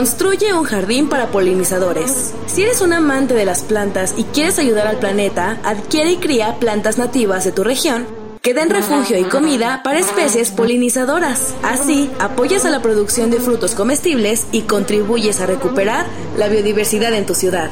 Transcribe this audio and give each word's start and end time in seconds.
Construye 0.00 0.54
un 0.54 0.64
jardín 0.64 1.10
para 1.10 1.26
polinizadores. 1.26 2.32
Si 2.46 2.62
eres 2.62 2.80
un 2.80 2.94
amante 2.94 3.34
de 3.34 3.44
las 3.44 3.60
plantas 3.60 4.14
y 4.16 4.24
quieres 4.24 4.58
ayudar 4.58 4.86
al 4.86 4.96
planeta, 4.96 5.60
adquiere 5.62 6.12
y 6.12 6.16
cría 6.16 6.58
plantas 6.58 6.96
nativas 6.96 7.44
de 7.44 7.52
tu 7.52 7.64
región 7.64 8.06
que 8.40 8.54
den 8.54 8.70
refugio 8.70 9.18
y 9.18 9.24
comida 9.24 9.82
para 9.84 9.98
especies 9.98 10.52
polinizadoras. 10.52 11.54
Así, 11.62 12.10
apoyas 12.18 12.64
a 12.64 12.70
la 12.70 12.80
producción 12.80 13.30
de 13.30 13.40
frutos 13.40 13.74
comestibles 13.74 14.46
y 14.52 14.62
contribuyes 14.62 15.38
a 15.42 15.46
recuperar 15.46 16.06
la 16.38 16.48
biodiversidad 16.48 17.12
en 17.12 17.26
tu 17.26 17.34
ciudad. 17.34 17.68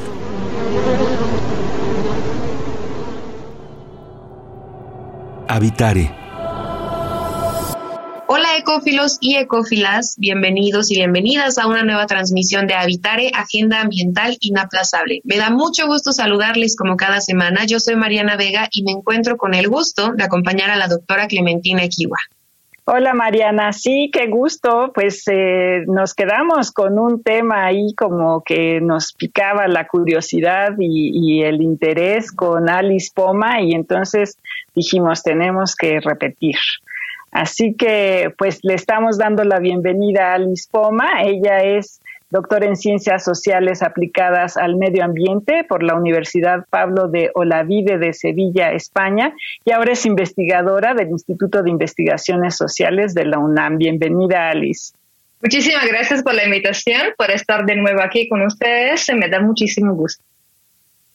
Habitare 5.47 6.18
Hola 8.31 8.57
ecófilos 8.59 9.17
y 9.21 9.37
ecófilas, 9.37 10.15
bienvenidos 10.19 10.91
y 10.91 10.97
bienvenidas 10.97 11.57
a 11.57 11.65
una 11.65 11.81
nueva 11.81 12.05
transmisión 12.05 12.67
de 12.67 12.75
Habitare, 12.75 13.31
Agenda 13.33 13.81
Ambiental 13.81 14.37
Inaplazable. 14.39 15.21
Me 15.23 15.37
da 15.37 15.49
mucho 15.49 15.87
gusto 15.87 16.11
saludarles 16.11 16.75
como 16.75 16.95
cada 16.95 17.21
semana. 17.21 17.65
Yo 17.65 17.79
soy 17.79 17.95
Mariana 17.95 18.37
Vega 18.37 18.69
y 18.71 18.83
me 18.83 18.91
encuentro 18.91 19.35
con 19.35 19.55
el 19.55 19.67
gusto 19.67 20.11
de 20.13 20.23
acompañar 20.23 20.69
a 20.69 20.75
la 20.75 20.87
doctora 20.87 21.27
Clementina 21.27 21.83
Equiwa. 21.83 22.19
Hola 22.85 23.15
Mariana, 23.15 23.73
sí, 23.73 24.11
qué 24.13 24.27
gusto. 24.27 24.91
Pues 24.93 25.23
eh, 25.25 25.85
nos 25.87 26.13
quedamos 26.13 26.71
con 26.71 26.99
un 26.99 27.23
tema 27.23 27.65
ahí 27.65 27.95
como 27.97 28.43
que 28.43 28.79
nos 28.79 29.11
picaba 29.13 29.67
la 29.67 29.87
curiosidad 29.87 30.75
y, 30.77 31.39
y, 31.39 31.41
el 31.41 31.63
interés 31.63 32.31
con 32.31 32.69
Alice 32.69 33.09
Poma 33.11 33.59
y 33.63 33.71
entonces 33.71 34.37
dijimos 34.75 35.23
tenemos 35.23 35.75
que 35.75 35.99
repetir. 35.99 36.57
Así 37.31 37.75
que 37.75 38.33
pues 38.37 38.59
le 38.63 38.73
estamos 38.73 39.17
dando 39.17 39.43
la 39.43 39.59
bienvenida 39.59 40.31
a 40.31 40.33
Alice 40.35 40.67
Poma. 40.69 41.23
Ella 41.23 41.59
es 41.59 42.01
doctora 42.29 42.65
en 42.65 42.75
Ciencias 42.75 43.23
Sociales 43.23 43.81
aplicadas 43.81 44.57
al 44.57 44.75
medio 44.75 45.03
ambiente 45.03 45.63
por 45.67 45.83
la 45.83 45.95
Universidad 45.95 46.65
Pablo 46.69 47.07
de 47.07 47.31
Olavide 47.33 47.97
de 47.97 48.13
Sevilla, 48.13 48.71
España, 48.71 49.33
y 49.65 49.71
ahora 49.71 49.93
es 49.93 50.05
investigadora 50.05 50.93
del 50.93 51.09
Instituto 51.09 51.63
de 51.63 51.71
Investigaciones 51.71 52.55
Sociales 52.55 53.13
de 53.13 53.25
la 53.25 53.39
UNAM. 53.39 53.77
Bienvenida, 53.77 54.49
Alice. 54.49 54.93
Muchísimas 55.41 55.87
gracias 55.87 56.21
por 56.21 56.33
la 56.33 56.45
invitación, 56.45 57.01
por 57.17 57.31
estar 57.31 57.65
de 57.65 57.77
nuevo 57.77 58.01
aquí 58.01 58.27
con 58.27 58.41
ustedes. 58.41 59.09
Me 59.15 59.29
da 59.29 59.39
muchísimo 59.39 59.93
gusto. 59.93 60.23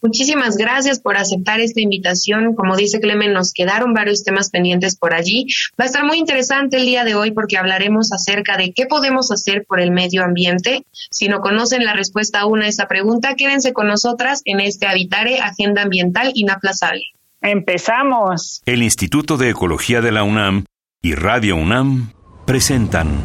Muchísimas 0.05 0.59
gracias 0.59 1.01
por 1.01 1.17
aceptar 1.17 1.61
esta 1.61 1.81
invitación. 1.81 2.55
Como 2.55 2.77
dice 2.77 3.01
Clemen, 3.01 3.33
nos 3.33 3.55
quedaron 3.55 3.95
varios 3.95 4.23
temas 4.23 4.51
pendientes 4.51 4.97
por 4.97 5.15
allí. 5.15 5.47
Va 5.81 5.85
a 5.85 5.87
estar 5.87 6.05
muy 6.05 6.19
interesante 6.19 6.77
el 6.77 6.85
día 6.85 7.05
de 7.05 7.15
hoy 7.15 7.31
porque 7.31 7.57
hablaremos 7.57 8.13
acerca 8.13 8.59
de 8.59 8.75
qué 8.75 8.85
podemos 8.85 9.33
hacer 9.33 9.65
por 9.67 9.81
el 9.81 9.93
medio 9.93 10.23
ambiente. 10.23 10.85
Si 11.11 11.29
no 11.29 11.41
conocen 11.41 11.87
la 11.87 11.95
respuesta 11.95 12.41
aún 12.41 12.61
a 12.61 12.69
esa 12.69 12.87
pregunta, 12.87 13.35
quédense 13.35 13.73
con 13.73 13.87
nosotras 13.87 14.43
en 14.45 14.61
este 14.61 14.87
Habitare 14.87 15.39
Agenda 15.39 15.81
Ambiental 15.81 16.33
Inaplazable. 16.35 17.05
Empezamos. 17.41 18.61
El 18.67 18.83
Instituto 18.83 19.39
de 19.39 19.49
Ecología 19.49 20.03
de 20.03 20.13
la 20.13 20.23
UNAM 20.23 20.67
y 21.01 21.15
Radio 21.15 21.57
UNAM 21.57 22.13
presentan. 22.45 23.23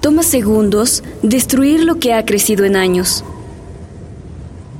Toma 0.00 0.22
segundos 0.22 1.04
destruir 1.22 1.84
lo 1.84 1.96
que 1.98 2.14
ha 2.14 2.24
crecido 2.24 2.64
en 2.64 2.76
años 2.76 3.26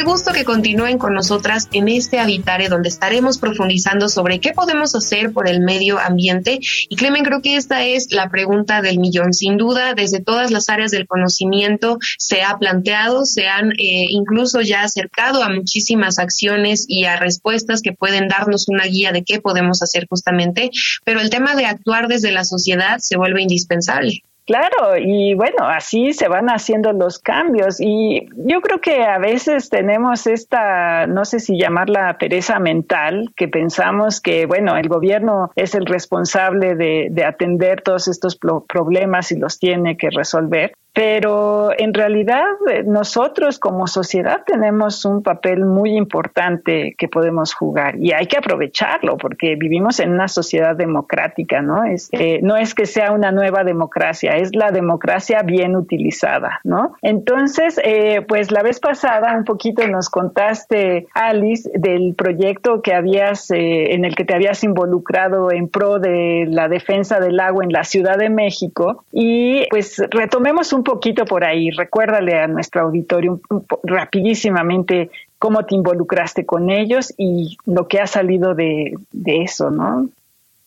Qué 0.00 0.06
gusto 0.06 0.32
que 0.32 0.46
continúen 0.46 0.96
con 0.96 1.12
nosotras 1.12 1.68
en 1.72 1.86
este 1.88 2.18
Habitare 2.18 2.70
donde 2.70 2.88
estaremos 2.88 3.36
profundizando 3.36 4.08
sobre 4.08 4.40
qué 4.40 4.52
podemos 4.52 4.94
hacer 4.94 5.30
por 5.34 5.46
el 5.46 5.60
medio 5.60 5.98
ambiente. 5.98 6.58
Y 6.88 6.96
Clemen, 6.96 7.22
creo 7.22 7.42
que 7.42 7.56
esta 7.56 7.84
es 7.84 8.10
la 8.10 8.30
pregunta 8.30 8.80
del 8.80 8.98
millón. 8.98 9.34
Sin 9.34 9.58
duda, 9.58 9.92
desde 9.92 10.22
todas 10.22 10.50
las 10.50 10.70
áreas 10.70 10.90
del 10.90 11.06
conocimiento 11.06 11.98
se 12.16 12.40
ha 12.40 12.56
planteado, 12.56 13.26
se 13.26 13.46
han 13.46 13.72
eh, 13.72 14.06
incluso 14.08 14.62
ya 14.62 14.84
acercado 14.84 15.42
a 15.42 15.50
muchísimas 15.50 16.18
acciones 16.18 16.86
y 16.88 17.04
a 17.04 17.16
respuestas 17.16 17.82
que 17.82 17.92
pueden 17.92 18.26
darnos 18.26 18.68
una 18.68 18.86
guía 18.86 19.12
de 19.12 19.22
qué 19.22 19.42
podemos 19.42 19.82
hacer 19.82 20.06
justamente, 20.08 20.70
pero 21.04 21.20
el 21.20 21.28
tema 21.28 21.54
de 21.54 21.66
actuar 21.66 22.08
desde 22.08 22.32
la 22.32 22.46
sociedad 22.46 23.00
se 23.00 23.18
vuelve 23.18 23.42
indispensable. 23.42 24.22
Claro, 24.50 24.96
y 24.98 25.34
bueno, 25.34 25.68
así 25.68 26.12
se 26.12 26.26
van 26.26 26.48
haciendo 26.48 26.92
los 26.92 27.20
cambios. 27.20 27.80
Y 27.80 28.28
yo 28.34 28.60
creo 28.60 28.80
que 28.80 29.04
a 29.04 29.18
veces 29.18 29.70
tenemos 29.70 30.26
esta, 30.26 31.06
no 31.06 31.24
sé 31.24 31.38
si 31.38 31.56
llamarla 31.56 32.18
pereza 32.18 32.58
mental, 32.58 33.32
que 33.36 33.46
pensamos 33.46 34.20
que, 34.20 34.46
bueno, 34.46 34.76
el 34.76 34.88
gobierno 34.88 35.52
es 35.54 35.76
el 35.76 35.86
responsable 35.86 36.74
de, 36.74 37.10
de 37.12 37.24
atender 37.24 37.82
todos 37.82 38.08
estos 38.08 38.36
problemas 38.66 39.30
y 39.30 39.38
los 39.38 39.60
tiene 39.60 39.96
que 39.96 40.10
resolver, 40.10 40.72
pero 41.00 41.70
en 41.78 41.94
realidad 41.94 42.44
eh, 42.70 42.82
nosotros 42.86 43.58
como 43.58 43.86
sociedad 43.86 44.42
tenemos 44.44 45.06
un 45.06 45.22
papel 45.22 45.64
muy 45.64 45.96
importante 45.96 46.94
que 46.98 47.08
podemos 47.08 47.54
jugar 47.54 47.96
y 47.96 48.12
hay 48.12 48.26
que 48.26 48.36
aprovecharlo 48.36 49.16
porque 49.16 49.56
vivimos 49.56 49.98
en 50.00 50.10
una 50.10 50.28
sociedad 50.28 50.76
democrática, 50.76 51.62
¿no? 51.62 51.84
Es, 51.84 52.10
eh, 52.12 52.40
no 52.42 52.56
es 52.56 52.74
que 52.74 52.84
sea 52.84 53.12
una 53.12 53.32
nueva 53.32 53.64
democracia, 53.64 54.32
es 54.32 54.54
la 54.54 54.72
democracia 54.72 55.42
bien 55.42 55.74
utilizada, 55.74 56.60
¿no? 56.64 56.96
Entonces, 57.00 57.80
eh, 57.82 58.20
pues 58.28 58.50
la 58.50 58.62
vez 58.62 58.78
pasada 58.78 59.34
un 59.38 59.44
poquito 59.44 59.86
nos 59.88 60.10
contaste, 60.10 61.06
Alice, 61.14 61.70
del 61.72 62.14
proyecto 62.14 62.82
que 62.82 62.92
habías, 62.92 63.50
eh, 63.52 63.94
en 63.94 64.04
el 64.04 64.14
que 64.14 64.26
te 64.26 64.34
habías 64.34 64.62
involucrado 64.64 65.50
en 65.50 65.68
pro 65.68 65.98
de 65.98 66.44
la 66.46 66.68
defensa 66.68 67.20
del 67.20 67.40
agua 67.40 67.64
en 67.64 67.72
la 67.72 67.84
Ciudad 67.84 68.18
de 68.18 68.28
México 68.28 69.04
y 69.12 69.66
pues 69.70 69.96
retomemos 70.10 70.74
un 70.74 70.80
un 70.80 70.84
poquito 70.90 71.24
por 71.24 71.44
ahí, 71.44 71.70
recuérdale 71.70 72.40
a 72.40 72.48
nuestro 72.48 72.82
auditorio 72.82 73.40
rapidísimamente 73.84 75.10
cómo 75.38 75.64
te 75.64 75.76
involucraste 75.76 76.44
con 76.44 76.68
ellos 76.68 77.14
y 77.16 77.56
lo 77.64 77.86
que 77.86 78.00
ha 78.00 78.06
salido 78.08 78.54
de, 78.54 78.96
eso, 79.24 79.70
¿no? 79.70 80.08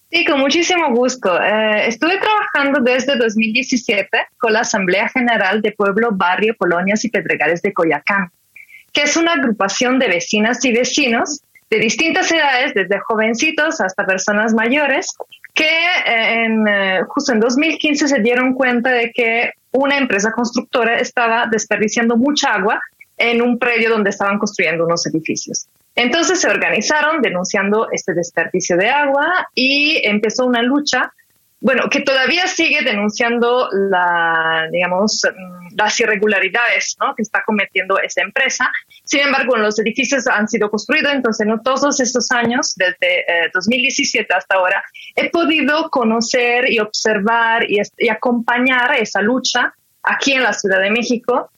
Sí, 0.09 0.25
con 0.25 0.39
muchísimo 0.39 0.91
gusto. 0.91 1.41
Eh, 1.41 1.87
estuve 1.87 2.17
trabajando 2.19 2.79
desde 2.79 3.17
2017 3.17 4.09
con 4.37 4.53
la 4.53 4.61
Asamblea 4.61 5.09
General 5.09 5.61
de 5.61 5.73
Pueblo, 5.73 6.09
Barrio, 6.11 6.55
Colonias 6.57 7.03
y 7.03 7.09
Pedregales 7.09 7.61
de 7.61 7.73
Coyacán, 7.73 8.29
que 8.93 9.01
es 9.01 9.17
una 9.17 9.33
agrupación 9.33 9.99
de 9.99 10.07
vecinas 10.07 10.63
y 10.63 10.71
vecinos 10.71 11.41
de 11.69 11.79
distintas 11.79 12.31
edades, 12.31 12.73
desde 12.73 12.99
jovencitos 12.99 13.81
hasta 13.81 14.05
personas 14.05 14.53
mayores, 14.53 15.07
que 15.53 15.65
eh, 15.65 16.45
en, 16.45 16.67
eh, 16.67 17.03
justo 17.07 17.33
en 17.33 17.39
2015 17.39 18.07
se 18.07 18.19
dieron 18.19 18.53
cuenta 18.53 18.91
de 18.91 19.11
que 19.11 19.51
una 19.71 19.97
empresa 19.97 20.31
constructora 20.31 20.99
estaba 20.99 21.47
desperdiciando 21.49 22.17
mucha 22.17 22.53
agua 22.53 22.81
en 23.17 23.41
un 23.41 23.59
predio 23.59 23.89
donde 23.89 24.09
estaban 24.09 24.39
construyendo 24.39 24.85
unos 24.85 25.05
edificios. 25.07 25.67
Entonces 25.95 26.41
se 26.41 26.49
organizaron 26.49 27.21
denunciando 27.21 27.87
este 27.91 28.13
desperdicio 28.13 28.77
de 28.77 28.89
agua 28.89 29.47
y 29.53 30.01
empezó 30.03 30.45
una 30.45 30.63
lucha 30.63 31.11
bueno, 31.63 31.89
que 31.89 32.01
todavía 32.01 32.45
sigue 32.45 32.81
denunciando 32.81 33.69
la, 33.71 34.67
digamos, 34.69 35.21
mm, 35.23 35.77
las 35.77 35.97
irregularidades 35.97 36.97
¿no? 36.99 37.15
que 37.15 37.21
está 37.21 37.41
cometiendo 37.45 37.97
esta 37.99 38.21
empresa. 38.21 38.69
Sin 39.03 39.19
embargo, 39.19 39.57
los 39.57 39.77
edificios 39.79 40.27
han 40.27 40.47
sido 40.47 40.69
construidos, 40.69 41.13
entonces 41.13 41.45
no 41.45 41.61
todos 41.61 41.99
estos 41.99 42.31
años, 42.31 42.73
desde 42.75 43.25
2017 43.53 44.23
eh, 44.23 44.35
hasta 44.35 44.55
ahora, 44.55 44.83
he 45.15 45.29
podido 45.29 45.89
conocer 45.89 46.71
y 46.71 46.79
observar 46.79 47.69
y, 47.69 47.79
acompañar 48.09 48.95
esa 48.97 49.21
lucha 49.21 49.73
aquí 50.03 50.33
en 50.33 50.43
la 50.43 50.53
Ciudad 50.53 50.79
de 50.79 50.89
México, 50.89 51.51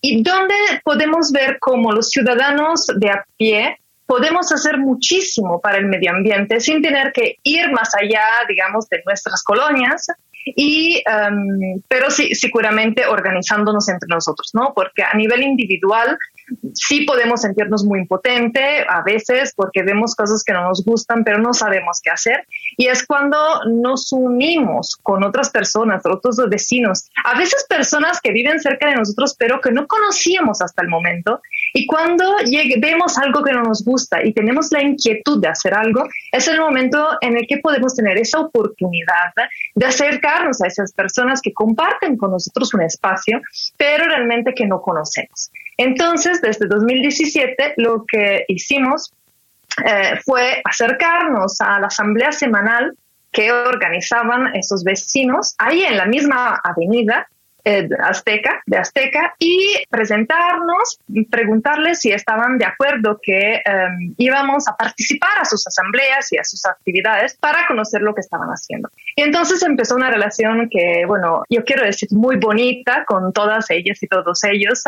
y 0.00 0.22
donde 0.22 0.54
podemos 0.84 1.32
ver 1.32 1.58
cómo 1.60 1.92
los 1.92 2.10
ciudadanos 2.10 2.86
de 2.96 3.10
a 3.10 3.24
pie 3.36 3.78
podemos 4.06 4.52
hacer 4.52 4.78
muchísimo 4.78 5.60
para 5.60 5.78
el 5.78 5.86
medio 5.86 6.10
ambiente 6.10 6.60
sin 6.60 6.82
tener 6.82 7.12
que 7.12 7.38
ir 7.42 7.70
más 7.72 7.94
allá, 7.94 8.24
digamos, 8.48 8.88
de 8.88 9.02
nuestras 9.06 9.42
colonias 9.42 10.06
y 10.44 11.02
em, 11.06 11.80
pero 11.88 12.10
sí 12.10 12.34
seguramente 12.34 13.06
organizándonos 13.06 13.88
entre 13.88 14.08
nosotros 14.08 14.50
no 14.54 14.72
porque 14.74 15.02
a 15.02 15.14
nivel 15.14 15.42
individual 15.42 16.18
sí 16.74 17.02
podemos 17.02 17.42
sentirnos 17.42 17.84
muy 17.84 18.00
impotente 18.00 18.84
a 18.88 19.02
veces 19.02 19.52
porque 19.56 19.82
vemos 19.82 20.14
cosas 20.14 20.42
que 20.44 20.52
no 20.52 20.68
nos 20.68 20.84
gustan, 20.84 21.24
pero 21.24 21.38
no 21.38 21.54
sabemos 21.54 22.00
qué 22.02 22.10
hacer. 22.10 22.46
Y 22.76 22.86
es 22.86 23.06
cuando 23.06 23.38
nos 23.66 24.12
unimos 24.12 24.98
con 25.02 25.24
otras 25.24 25.50
personas, 25.50 26.02
otros 26.04 26.36
vecinos, 26.48 27.10
a 27.24 27.38
veces 27.38 27.66
personas 27.68 28.20
que 28.20 28.32
viven 28.32 28.60
cerca 28.60 28.88
de 28.88 28.96
nosotros, 28.96 29.36
pero 29.38 29.60
que 29.60 29.72
no 29.72 29.86
conocíamos 29.86 30.60
hasta 30.60 30.82
el 30.82 30.88
momento. 30.88 31.40
Y 31.76 31.86
cuando 31.86 32.36
vemos 32.78 33.18
algo 33.18 33.42
que 33.42 33.52
no 33.52 33.64
nos 33.64 33.84
gusta 33.84 34.24
y 34.24 34.32
tenemos 34.32 34.70
la 34.70 34.80
inquietud 34.80 35.40
de 35.40 35.48
hacer 35.48 35.74
algo, 35.74 36.04
es 36.30 36.46
el 36.46 36.60
momento 36.60 37.18
en 37.20 37.36
el 37.36 37.48
que 37.48 37.58
podemos 37.58 37.96
tener 37.96 38.16
esa 38.16 38.38
oportunidad 38.38 39.32
de 39.74 39.84
acercarnos 39.84 40.62
a 40.62 40.68
esas 40.68 40.92
personas 40.92 41.42
que 41.42 41.52
comparten 41.52 42.16
con 42.16 42.30
nosotros 42.30 42.72
un 42.74 42.82
espacio, 42.82 43.40
pero 43.76 44.04
realmente 44.04 44.54
que 44.54 44.66
no 44.66 44.80
conocemos. 44.80 45.50
Entonces, 45.76 46.40
desde 46.40 46.68
2017, 46.68 47.74
lo 47.78 48.04
que 48.06 48.44
hicimos 48.46 49.12
eh, 49.84 50.20
fue 50.24 50.62
acercarnos 50.64 51.60
a 51.60 51.80
la 51.80 51.88
asamblea 51.88 52.30
semanal 52.30 52.96
que 53.32 53.50
organizaban 53.50 54.54
esos 54.54 54.84
vecinos 54.84 55.56
ahí 55.58 55.82
en 55.82 55.96
la 55.96 56.06
misma 56.06 56.60
avenida 56.62 57.26
eh, 57.64 57.88
Azteca, 58.02 58.62
de 58.66 58.76
Azteca, 58.76 59.34
y 59.38 59.82
presentarnos, 59.88 61.00
preguntarles 61.30 62.00
si 62.00 62.12
estaban 62.12 62.58
de 62.58 62.66
acuerdo 62.66 63.18
que 63.22 63.62
em, 63.64 64.14
íbamos 64.18 64.68
a 64.68 64.76
participar 64.76 65.38
a 65.40 65.44
sus 65.44 65.66
asambleas 65.66 66.32
y 66.32 66.38
a 66.38 66.44
sus 66.44 66.64
actividades 66.66 67.36
para 67.36 67.66
conocer 67.66 68.02
lo 68.02 68.14
que 68.14 68.20
estaban 68.20 68.48
haciendo. 68.48 68.90
Y 69.16 69.22
entonces 69.22 69.62
empezó 69.62 69.96
una 69.96 70.10
relación 70.10 70.68
que, 70.70 71.04
bueno, 71.06 71.44
yo 71.48 71.64
quiero 71.64 71.84
decir 71.84 72.08
muy 72.12 72.36
bonita 72.36 73.04
con 73.06 73.32
todas 73.32 73.70
ellas 73.70 74.02
y 74.02 74.08
todos 74.08 74.44
ellos, 74.44 74.82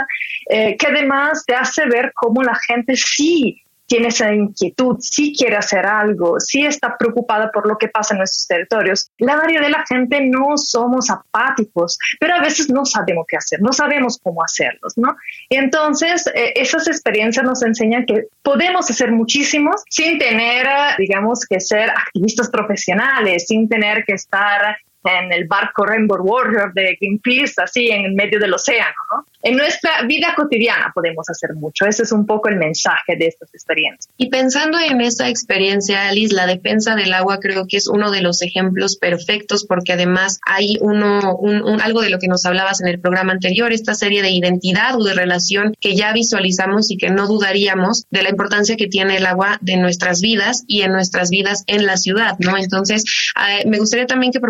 eh, 0.51 0.77
que 0.77 0.87
además 0.89 1.45
te 1.47 1.55
hace 1.55 1.87
ver 1.87 2.13
cómo 2.15 2.43
la 2.43 2.57
gente 2.67 2.97
sí 2.97 3.63
tiene 3.87 4.09
esa 4.09 4.33
inquietud, 4.33 4.97
si 5.01 5.35
quiere 5.35 5.57
hacer 5.57 5.87
algo, 5.87 6.41
si 6.41 6.65
está 6.65 6.97
preocupada 6.99 7.51
por 7.51 7.67
lo 7.67 7.79
que 7.79 7.89
pasa 7.89 8.15
en 8.15 8.19
nuestros 8.19 8.47
territorios. 8.47 9.11
La 9.19 9.37
mayoría 9.37 9.61
de 9.61 9.71
la 9.71 9.85
gente 9.87 10.21
no 10.21 10.57
somos 10.57 11.11
apáticos, 11.11 11.99
pero 12.19 12.35
a 12.35 12.41
veces 12.41 12.71
no 12.71 12.85
sabemos 12.85 13.27
qué 13.29 13.37
hacer, 13.37 13.61
no 13.63 13.73
sabemos 13.73 14.19
cómo 14.23 14.43
hacerlos, 14.43 14.95
¿no? 14.97 15.17
entonces, 15.51 16.27
eh, 16.35 16.53
esas 16.57 16.87
experiencias 16.89 17.45
nos 17.45 17.63
enseñan 17.63 18.05
que 18.07 18.25
podemos 18.43 18.91
hacer 18.91 19.13
muchísimos 19.13 19.83
sin 19.89 20.19
tener, 20.19 20.67
digamos, 20.99 21.45
que 21.49 21.61
ser 21.61 21.91
activistas 21.91 22.51
profesionales, 22.51 23.47
sin 23.47 23.69
tener 23.69 24.05
que 24.05 24.15
estar 24.15 24.77
en 25.07 25.33
el 25.33 25.47
barco 25.47 25.85
Rainbow 25.85 26.19
Warrior 26.21 26.73
de 26.75 26.97
Greenpeace, 27.01 27.55
así 27.63 27.89
en 27.89 28.15
medio 28.15 28.39
del 28.39 28.55
océano. 28.55 28.95
¿no? 29.13 29.27
En 29.43 29.57
nuestra 29.57 30.03
vida 30.03 30.35
cotidiana 30.35 30.91
podemos 30.95 31.29
hacer 31.31 31.55
mucho. 31.55 31.87
Ese 31.87 32.03
es 32.03 32.13
un 32.13 32.27
poco 32.27 32.49
el 32.49 32.57
mensaje 32.57 33.17
de 33.17 33.29
estas 33.29 33.55
experiencias. 33.55 34.13
Y 34.17 34.29
pensando 34.29 34.79
en 34.81 35.01
esa 35.01 35.29
experiencia, 35.29 36.09
Alice, 36.09 36.35
la 36.35 36.47
defensa 36.47 36.97
del 36.97 37.13
agua 37.13 37.39
creo 37.41 37.67
que 37.69 37.77
es 37.77 37.87
uno 37.87 38.11
de 38.11 38.23
los 38.23 38.43
ejemplos 38.43 38.97
perfectos 38.97 39.65
porque 39.65 39.93
además 39.93 40.41
hay 40.45 40.79
uno, 40.81 41.37
un, 41.37 41.81
algo 41.81 42.01
de 42.01 42.11
lo 42.11 42.19
que 42.19 42.29
nos 42.29 42.45
hablabas 42.45 42.81
en 42.81 42.89
el 42.89 43.01
programa 43.01 43.33
anterior, 43.33 43.73
esta 43.73 43.95
serie 43.95 44.23
de 44.23 44.31
identidad 44.31 44.97
o 44.97 45.05
de 45.05 45.15
relación 45.15 45.75
que 45.81 45.95
ya 45.95 46.13
visualizamos 46.13 46.91
y 46.91 46.97
que 46.97 47.11
no 47.11 47.27
dudaríamos 47.27 48.07
de 48.11 48.23
la 48.23 48.31
importancia 48.31 48.77
que 48.77 48.89
tiene 48.89 49.19
el 49.19 49.27
agua 49.27 49.59
de 49.61 49.77
nuestras 49.77 50.21
vidas 50.21 50.65
y 50.67 50.83
en 50.83 50.93
nuestras 50.93 51.31
vidas 51.31 51.63
en 51.67 51.87
la 51.87 51.97
ciudad, 51.97 52.37
¿no? 52.39 52.57
Entonces, 52.57 53.05
eh, 53.37 53.69
me 53.69 53.79
gustaría 53.79 54.07
también 54.07 54.33
que 54.33 54.41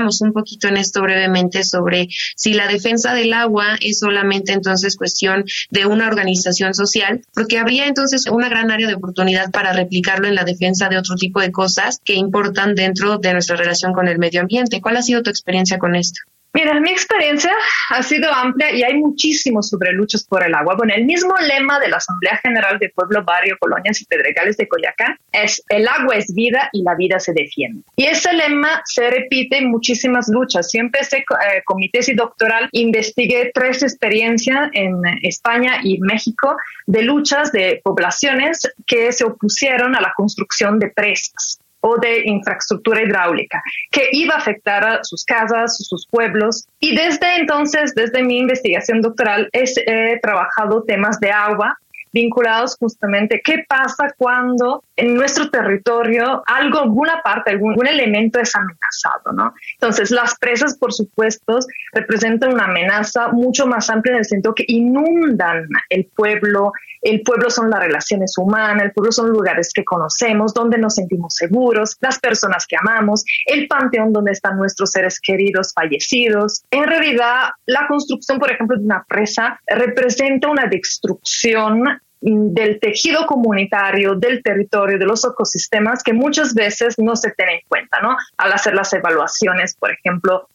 profundizara 0.00 0.28
un 0.28 0.32
poquito 0.32 0.68
en 0.68 0.76
esto 0.76 1.02
brevemente 1.02 1.64
sobre 1.64 2.08
si 2.36 2.54
la 2.54 2.68
defensa 2.68 3.14
del 3.14 3.32
agua 3.32 3.76
es 3.80 4.00
solamente 4.00 4.52
entonces 4.52 4.96
cuestión 4.96 5.44
de 5.70 5.86
una 5.86 6.08
organización 6.08 6.74
social, 6.74 7.22
porque 7.34 7.58
habría 7.58 7.86
entonces 7.86 8.26
una 8.26 8.48
gran 8.48 8.70
área 8.70 8.88
de 8.88 8.94
oportunidad 8.94 9.50
para 9.50 9.72
replicarlo 9.72 10.28
en 10.28 10.34
la 10.34 10.44
defensa 10.44 10.88
de 10.88 10.98
otro 10.98 11.16
tipo 11.16 11.40
de 11.40 11.52
cosas 11.52 12.00
que 12.04 12.14
importan 12.14 12.74
dentro 12.74 13.18
de 13.18 13.32
nuestra 13.32 13.56
relación 13.56 13.92
con 13.92 14.08
el 14.08 14.18
medio 14.18 14.40
ambiente. 14.40 14.80
¿Cuál 14.80 14.96
ha 14.96 15.02
sido 15.02 15.22
tu 15.22 15.30
experiencia 15.30 15.78
con 15.78 15.94
esto? 15.94 16.20
Mira, 16.52 16.80
mi 16.80 16.90
experiencia 16.90 17.52
ha 17.90 18.02
sido 18.02 18.32
amplia 18.32 18.72
y 18.72 18.82
hay 18.82 18.94
muchísimos 18.94 19.68
sobre 19.68 19.92
luchas 19.92 20.24
por 20.24 20.44
el 20.44 20.52
agua. 20.52 20.74
Bueno, 20.76 20.92
el 20.94 21.04
mismo 21.04 21.32
lema 21.38 21.78
de 21.78 21.88
la 21.88 21.98
Asamblea 21.98 22.38
General 22.42 22.78
de 22.78 22.88
Pueblo, 22.88 23.22
Barrio, 23.24 23.56
Colonias 23.60 24.00
y 24.00 24.04
Pedregales 24.04 24.56
de 24.56 24.66
Coyacán 24.66 25.16
es 25.30 25.62
el 25.68 25.86
agua 25.86 26.16
es 26.16 26.34
vida 26.34 26.68
y 26.72 26.82
la 26.82 26.96
vida 26.96 27.20
se 27.20 27.32
defiende. 27.32 27.82
Y 27.94 28.06
ese 28.06 28.32
lema 28.32 28.82
se 28.84 29.10
repite 29.10 29.58
en 29.58 29.70
muchísimas 29.70 30.28
luchas. 30.28 30.70
Yo 30.72 30.80
empecé 30.80 31.18
eh, 31.18 31.62
con 31.64 31.78
mi 31.78 31.88
tesis 31.88 32.16
doctoral, 32.16 32.68
investigué 32.72 33.52
tres 33.54 33.84
experiencias 33.84 34.70
en 34.72 35.02
España 35.22 35.80
y 35.84 36.00
México 36.00 36.56
de 36.86 37.02
luchas 37.02 37.52
de 37.52 37.80
poblaciones 37.84 38.68
que 38.86 39.12
se 39.12 39.24
opusieron 39.24 39.94
a 39.94 40.00
la 40.00 40.12
construcción 40.16 40.80
de 40.80 40.88
presas 40.88 41.59
o 41.80 41.96
de 41.98 42.22
infraestructura 42.26 43.02
hidráulica 43.02 43.62
que 43.90 44.08
iba 44.12 44.34
a 44.34 44.38
afectar 44.38 44.84
a 44.84 45.04
sus 45.04 45.24
casas, 45.24 45.76
sus 45.78 46.06
pueblos. 46.06 46.66
Y 46.78 46.94
desde 46.94 47.36
entonces, 47.36 47.94
desde 47.94 48.22
mi 48.22 48.38
investigación 48.38 49.00
doctoral, 49.00 49.48
he 49.52 50.18
trabajado 50.20 50.82
temas 50.84 51.18
de 51.20 51.30
agua 51.30 51.78
vinculados 52.12 52.76
justamente 52.78 53.40
qué 53.44 53.64
pasa 53.68 54.12
cuando 54.16 54.84
en 54.96 55.14
nuestro 55.14 55.50
territorio 55.50 56.42
algo, 56.46 56.80
alguna 56.80 57.22
parte, 57.22 57.50
algún, 57.52 57.86
elemento 57.86 58.38
es 58.38 58.54
amenazado, 58.54 59.32
¿no? 59.34 59.54
Entonces, 59.74 60.10
las 60.10 60.36
presas, 60.38 60.76
por 60.76 60.92
supuesto, 60.92 61.58
representan 61.92 62.52
una 62.52 62.64
amenaza 62.64 63.28
mucho 63.28 63.66
más 63.66 63.88
amplia 63.90 64.12
en 64.12 64.18
el 64.18 64.24
sentido 64.24 64.54
que 64.54 64.64
inundan 64.68 65.66
el 65.88 66.06
pueblo, 66.14 66.72
el 67.02 67.22
pueblo 67.22 67.50
son 67.50 67.70
las 67.70 67.80
relaciones 67.80 68.36
humanas, 68.36 68.84
el 68.84 68.92
pueblo 68.92 69.12
son 69.12 69.30
lugares 69.30 69.72
que 69.74 69.84
conocemos, 69.84 70.52
donde 70.52 70.78
nos 70.78 70.96
sentimos 70.96 71.34
seguros, 71.34 71.96
las 72.00 72.18
personas 72.18 72.66
que 72.66 72.76
amamos, 72.76 73.24
el 73.46 73.66
panteón 73.66 74.12
donde 74.12 74.32
están 74.32 74.58
nuestros 74.58 74.90
seres 74.90 75.18
queridos 75.20 75.72
fallecidos. 75.74 76.62
En 76.70 76.84
realidad, 76.84 77.50
la 77.66 77.86
construcción, 77.88 78.38
por 78.38 78.52
ejemplo, 78.52 78.76
de 78.76 78.84
una 78.84 79.04
presa 79.08 79.58
representa 79.66 80.48
una 80.48 80.66
destrucción 80.66 81.99
del 82.20 82.78
tejido 82.80 83.26
comunitario, 83.26 84.14
del 84.14 84.42
territorio, 84.42 84.98
de 84.98 85.06
los 85.06 85.24
ecosistemas 85.24 86.02
que 86.02 86.12
muchas 86.12 86.54
veces 86.54 86.98
no 86.98 87.16
se 87.16 87.30
tienen 87.32 87.56
en 87.56 87.62
cuenta, 87.68 88.00
¿no? 88.00 88.16
Al 88.36 88.52
hacer 88.52 88.74
las 88.74 88.92
evaluaciones, 88.92 89.74
por 89.74 89.90
ejemplo, 89.90 90.48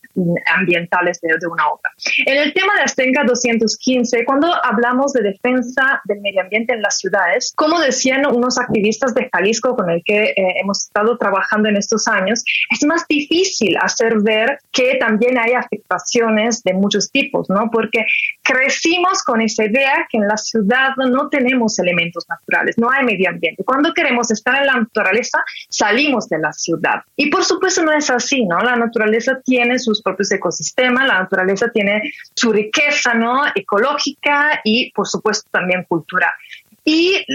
ambientales 0.45 1.19
de, 1.22 1.36
una 1.48 1.67
obra. 1.67 1.91
En 2.25 2.38
el 2.38 2.53
tema 2.53 2.74
de 2.75 2.84
Astenca 2.84 3.24
215, 3.24 4.25
cuando 4.25 4.48
hablamos 4.63 5.13
de 5.13 5.24
defensa 5.24 6.01
del 6.05 6.22
medio 6.22 6.41
ambiente 6.41 6.74
en 6.74 6.81
las 6.81 6.98
ciudades, 6.98 7.53
como 7.55 7.79
decían 7.79 8.25
unos 8.25 8.57
activistas 8.57 9.13
de 9.13 9.29
Jalisco 9.31 9.75
con 9.75 9.89
el 9.89 10.01
que 10.03 10.24
eh, 10.24 10.36
hemos 10.62 10.86
estado 10.86 11.17
trabajando 11.17 11.69
en 11.69 11.77
estos 11.77 12.07
años, 12.07 12.43
es 12.69 12.86
más 12.86 13.05
difícil 13.07 13.77
hacer 13.81 14.15
ver 14.22 14.60
que 14.72 14.95
también 14.95 15.38
hay 15.38 15.53
afectaciones 15.53 16.63
de 16.63 16.74
muchos 16.74 17.12
tipos, 17.12 17.50
¿no? 17.50 17.69
Porque 17.72 18.05
crecimos 18.41 19.24
con 19.24 19.41
esa 19.41 19.65
idea 19.65 20.07
que 20.10 20.17
en 20.17 20.27
la 20.27 20.38
ciudad 20.38 20.89
no 20.98 21.29
tenemos 21.29 21.77
elementos 21.79 22.25
naturales, 22.29 22.77
no 22.77 22.89
hay 22.89 23.03
medio 23.03 23.29
ambiente. 23.29 23.63
Cuando 23.63 23.93
queremos 23.93 24.31
estar 24.31 24.55
en 24.62 24.67
la 24.67 24.75
naturaleza, 24.75 25.43
salimos 25.69 26.29
de 26.29 26.39
la 26.39 26.53
ciudad. 26.53 27.01
Y 27.15 27.29
por 27.29 27.43
supuesto 27.43 27.84
no 27.84 27.91
es 27.91 28.10
así, 28.10 28.45
¿no? 28.45 28.60
La 28.60 28.75
naturaleza 28.75 29.39
tiene 29.43 29.79
sus 29.79 30.01
propios 30.05 30.31
ecosistemas, 30.31 31.07
la 31.07 31.19
naturaleza 31.21 31.69
tiene 31.74 32.13
su 32.35 32.53
riqueza 32.53 33.13
¿no? 33.15 33.43
ecológica 33.53 34.62
y 34.63 34.91
por 34.91 35.07
supuesto 35.07 35.50
también 35.51 35.83
cultural. 35.83 36.31
Y 36.83 37.25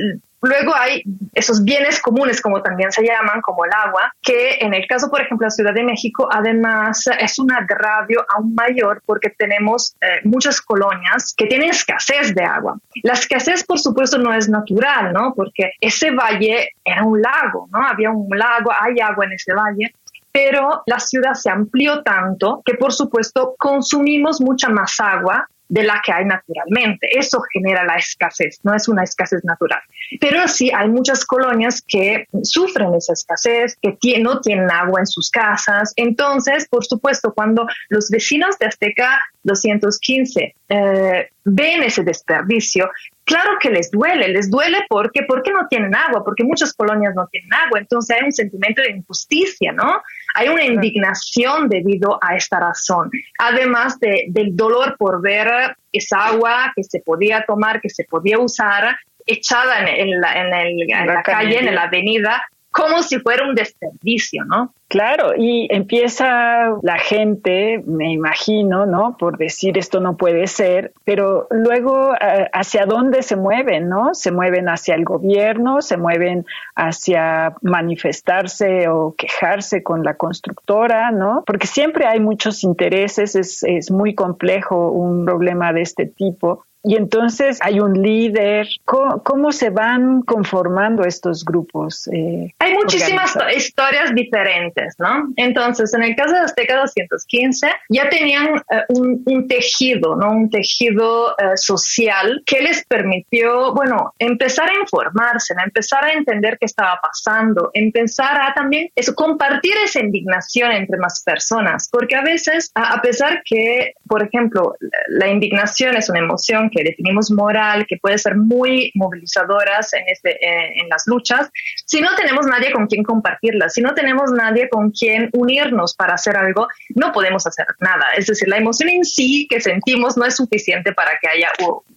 Luego 0.42 0.74
hay 0.74 1.02
esos 1.34 1.64
bienes 1.64 2.00
comunes, 2.00 2.40
como 2.40 2.62
también 2.62 2.90
se 2.90 3.02
llaman, 3.02 3.42
como 3.42 3.66
el 3.66 3.72
agua, 3.72 4.12
que 4.22 4.56
en 4.60 4.72
el 4.72 4.86
caso, 4.86 5.10
por 5.10 5.20
ejemplo, 5.20 5.44
de 5.44 5.46
la 5.46 5.50
Ciudad 5.50 5.74
de 5.74 5.84
México, 5.84 6.28
además 6.32 7.04
es 7.18 7.38
un 7.38 7.52
agravio 7.52 8.24
aún 8.34 8.54
mayor 8.54 9.02
porque 9.04 9.30
tenemos 9.30 9.94
eh, 10.00 10.20
muchas 10.24 10.62
colonias 10.62 11.34
que 11.36 11.46
tienen 11.46 11.70
escasez 11.70 12.34
de 12.34 12.42
agua. 12.42 12.78
La 13.02 13.12
escasez, 13.12 13.64
por 13.64 13.78
supuesto, 13.78 14.16
no 14.16 14.32
es 14.32 14.48
natural, 14.48 15.12
¿no? 15.12 15.34
Porque 15.34 15.72
ese 15.78 16.10
valle 16.10 16.70
era 16.82 17.04
un 17.04 17.20
lago, 17.20 17.68
¿no? 17.70 17.86
Había 17.86 18.10
un 18.10 18.36
lago, 18.36 18.70
hay 18.72 18.98
agua 19.00 19.26
en 19.26 19.32
ese 19.32 19.52
valle, 19.52 19.94
pero 20.32 20.82
la 20.86 20.98
ciudad 20.98 21.34
se 21.34 21.50
amplió 21.50 22.02
tanto 22.02 22.62
que 22.64 22.74
por 22.74 22.92
supuesto 22.92 23.54
consumimos 23.58 24.40
mucha 24.40 24.68
más 24.68 24.98
agua 25.00 25.46
de 25.70 25.84
la 25.84 26.02
que 26.04 26.12
hay 26.12 26.24
naturalmente. 26.24 27.06
Eso 27.16 27.40
genera 27.52 27.84
la 27.84 27.94
escasez, 27.94 28.58
no 28.64 28.74
es 28.74 28.88
una 28.88 29.04
escasez 29.04 29.42
natural. 29.44 29.80
Pero 30.20 30.46
sí 30.48 30.70
hay 30.76 30.88
muchas 30.88 31.24
colonias 31.24 31.82
que 31.86 32.26
sufren 32.42 32.92
esa 32.94 33.12
escasez, 33.12 33.78
que 33.80 34.18
no 34.18 34.40
tienen 34.40 34.70
agua 34.70 35.00
en 35.00 35.06
sus 35.06 35.30
casas. 35.30 35.92
Entonces, 35.94 36.66
por 36.68 36.84
supuesto, 36.84 37.32
cuando 37.32 37.66
los 37.88 38.10
vecinos 38.10 38.58
de 38.58 38.66
Azteca 38.66 39.20
215 39.44 40.54
eh, 40.68 41.28
ven 41.44 41.82
ese 41.84 42.02
desperdicio, 42.02 42.90
claro 43.30 43.52
que 43.60 43.70
les 43.70 43.92
duele, 43.92 44.28
les 44.28 44.50
duele 44.50 44.78
porque, 44.88 45.22
porque 45.22 45.52
no 45.52 45.68
tienen 45.68 45.94
agua, 45.94 46.24
porque 46.24 46.42
muchas 46.42 46.74
colonias 46.74 47.14
no 47.14 47.28
tienen 47.28 47.54
agua, 47.54 47.78
entonces 47.78 48.16
hay 48.16 48.24
un 48.24 48.32
sentimiento 48.32 48.82
de 48.82 48.90
injusticia, 48.90 49.72
¿no? 49.72 50.02
Hay 50.34 50.48
una 50.48 50.64
indignación 50.64 51.68
debido 51.68 52.18
a 52.20 52.34
esta 52.34 52.58
razón, 52.58 53.08
además 53.38 54.00
de, 54.00 54.24
del 54.30 54.56
dolor 54.56 54.96
por 54.98 55.22
ver 55.22 55.76
esa 55.92 56.26
agua 56.26 56.72
que 56.74 56.82
se 56.82 57.00
podía 57.00 57.44
tomar, 57.46 57.80
que 57.80 57.88
se 57.88 58.02
podía 58.02 58.40
usar, 58.40 58.96
echada 59.26 59.78
en, 59.88 60.20
la, 60.20 60.32
en 60.34 61.06
la 61.06 61.22
calle, 61.22 61.60
en 61.60 61.72
la 61.72 61.82
avenida, 61.82 62.42
como 62.72 63.02
si 63.02 63.18
fuera 63.18 63.46
un 63.46 63.54
desperdicio, 63.54 64.44
¿no? 64.44 64.72
Claro, 64.88 65.34
y 65.36 65.68
empieza 65.70 66.76
la 66.82 66.98
gente, 66.98 67.80
me 67.86 68.12
imagino, 68.12 68.86
¿no? 68.86 69.16
Por 69.16 69.38
decir 69.38 69.78
esto 69.78 70.00
no 70.00 70.16
puede 70.16 70.48
ser, 70.48 70.92
pero 71.04 71.46
luego 71.50 72.12
eh, 72.14 72.48
hacia 72.52 72.86
dónde 72.86 73.22
se 73.22 73.36
mueven, 73.36 73.88
¿no? 73.88 74.14
Se 74.14 74.32
mueven 74.32 74.68
hacia 74.68 74.96
el 74.96 75.04
gobierno, 75.04 75.80
se 75.80 75.96
mueven 75.96 76.44
hacia 76.74 77.54
manifestarse 77.62 78.88
o 78.88 79.14
quejarse 79.16 79.84
con 79.84 80.02
la 80.02 80.14
constructora, 80.14 81.12
¿no? 81.12 81.44
Porque 81.46 81.68
siempre 81.68 82.06
hay 82.06 82.18
muchos 82.18 82.64
intereses, 82.64 83.36
es, 83.36 83.62
es 83.62 83.92
muy 83.92 84.16
complejo 84.16 84.90
un 84.90 85.24
problema 85.24 85.72
de 85.72 85.82
este 85.82 86.06
tipo. 86.06 86.64
Y 86.82 86.96
entonces 86.96 87.58
hay 87.60 87.80
un 87.80 88.00
líder. 88.00 88.66
¿Cómo, 88.84 89.52
se 89.52 89.70
van 89.70 90.22
conformando 90.22 91.04
estos 91.04 91.44
grupos? 91.44 92.08
Eh, 92.12 92.54
hay 92.58 92.74
muchísimas 92.74 93.36
historias 93.54 94.14
diferentes, 94.14 94.94
¿no? 94.98 95.28
Entonces, 95.36 95.92
en 95.94 96.04
el 96.04 96.14
caso 96.14 96.34
de 96.34 96.40
Azteca 96.40 96.76
215, 96.80 97.68
ya 97.88 98.08
tenían 98.08 98.56
eh, 98.70 98.84
un, 98.88 99.48
tejido, 99.48 100.16
¿no? 100.16 100.30
Un 100.30 100.50
tejido 100.50 101.32
eh, 101.32 101.56
social 101.56 102.42
que 102.46 102.62
les 102.62 102.84
permitió, 102.86 103.74
bueno, 103.74 104.14
empezar 104.18 104.70
a 104.70 104.80
informarse, 104.80 105.54
empezar 105.62 106.04
a 106.04 106.12
entender 106.12 106.56
qué 106.58 106.66
estaba 106.66 106.98
pasando, 107.02 107.70
empezar 107.74 108.40
a 108.40 108.54
también 108.54 108.88
eso, 108.94 109.14
compartir 109.14 109.74
esa 109.84 110.00
indignación 110.00 110.72
entre 110.72 110.96
más 110.98 111.22
personas, 111.24 111.88
porque 111.90 112.16
a 112.16 112.22
veces, 112.22 112.70
a, 112.74 112.94
a 112.94 113.02
pesar 113.02 113.42
que, 113.44 113.94
por 114.06 114.22
ejemplo, 114.22 114.76
la 115.08 115.28
indignación 115.28 115.96
es 115.96 116.08
una 116.08 116.20
emoción 116.20 116.69
que 116.70 116.82
definimos 116.84 117.30
moral, 117.30 117.86
que 117.88 117.96
puede 117.98 118.18
ser 118.18 118.36
muy 118.36 118.90
movilizadoras 118.94 119.92
en, 119.94 120.04
este, 120.08 120.38
en 120.80 120.88
las 120.88 121.04
luchas, 121.06 121.50
si 121.86 122.00
no 122.00 122.08
tenemos 122.16 122.46
nadie 122.46 122.72
con 122.72 122.86
quien 122.86 123.02
compartirla, 123.02 123.68
si 123.68 123.80
no 123.80 123.94
tenemos 123.94 124.32
nadie 124.32 124.68
con 124.68 124.90
quien 124.90 125.30
unirnos 125.32 125.94
para 125.94 126.14
hacer 126.14 126.36
algo, 126.36 126.68
no 126.94 127.12
podemos 127.12 127.46
hacer 127.46 127.66
nada. 127.80 128.12
Es 128.16 128.26
decir, 128.26 128.48
la 128.48 128.58
emoción 128.58 128.88
en 128.88 129.04
sí 129.04 129.46
que 129.48 129.60
sentimos 129.60 130.16
no 130.16 130.24
es 130.24 130.36
suficiente 130.36 130.92
para 130.92 131.12
que 131.20 131.28
haya 131.28 131.50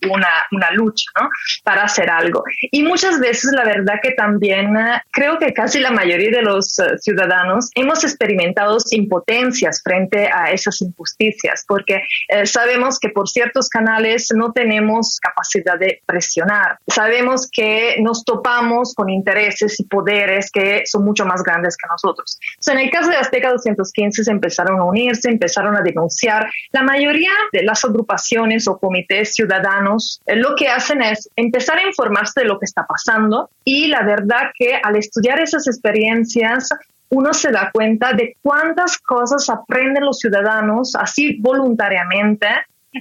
una, 0.09 0.27
una 0.51 0.71
lucha, 0.71 1.05
¿no? 1.19 1.29
Para 1.63 1.83
hacer 1.83 2.09
algo. 2.09 2.43
Y 2.71 2.83
muchas 2.83 3.19
veces 3.19 3.51
la 3.53 3.65
verdad 3.65 3.95
que 4.01 4.11
también 4.11 4.75
eh, 4.77 5.01
creo 5.11 5.37
que 5.37 5.53
casi 5.53 5.79
la 5.79 5.91
mayoría 5.91 6.31
de 6.31 6.41
los 6.41 6.79
eh, 6.79 6.97
ciudadanos 6.99 7.69
hemos 7.75 8.03
experimentado 8.03 8.77
impotencias 8.91 9.81
frente 9.83 10.29
a 10.31 10.51
esas 10.51 10.81
injusticias, 10.81 11.65
porque 11.67 12.01
eh, 12.29 12.45
sabemos 12.45 12.99
que 12.99 13.09
por 13.09 13.29
ciertos 13.29 13.69
canales 13.69 14.29
no 14.35 14.51
tenemos 14.51 14.62
tenemos 14.63 15.19
capacidad 15.19 15.77
de 15.77 16.01
presionar. 16.05 16.77
Sabemos 16.87 17.49
que 17.51 17.97
nos 17.99 18.23
topamos 18.23 18.93
con 18.95 19.09
intereses 19.09 19.77
y 19.79 19.83
poderes 19.83 20.49
que 20.51 20.83
son 20.85 21.03
mucho 21.03 21.25
más 21.25 21.43
grandes 21.43 21.75
que 21.75 21.87
nosotros. 21.89 22.39
en 22.67 22.79
el 22.79 22.89
caso 22.89 23.09
de 23.09 23.17
Azteca 23.17 23.51
215 23.51 24.23
se 24.23 24.31
empezaron 24.31 24.79
a 24.79 24.85
unirse, 24.85 25.29
empezaron 25.29 25.75
a 25.75 25.81
denunciar. 25.81 26.49
La 26.71 26.81
mayoría 26.81 27.31
de 27.51 27.63
las 27.63 27.83
agrupaciones 27.83 28.67
o 28.69 28.77
comités 28.77 29.35
ciudadanos 29.35 30.21
eh, 30.25 30.37
lo 30.37 30.55
que 30.55 30.69
hacen 30.69 31.01
es 31.01 31.29
empezar 31.35 31.77
a 31.77 31.85
informarse 31.85 32.39
de 32.39 32.45
lo 32.45 32.57
que 32.57 32.65
está 32.65 32.85
pasando 32.87 33.49
y 33.65 33.87
la 33.87 34.03
verdad 34.03 34.51
que 34.57 34.79
al 34.81 34.95
estudiar 34.95 35.41
esas 35.41 35.67
experiencias 35.67 36.69
uno 37.09 37.33
se 37.33 37.51
da 37.51 37.69
cuenta 37.71 38.13
de 38.13 38.37
cuántas 38.41 38.97
cosas 38.97 39.49
aprenden 39.49 40.05
los 40.05 40.19
ciudadanos 40.19 40.95
así 40.95 41.37
voluntariamente 41.41 42.47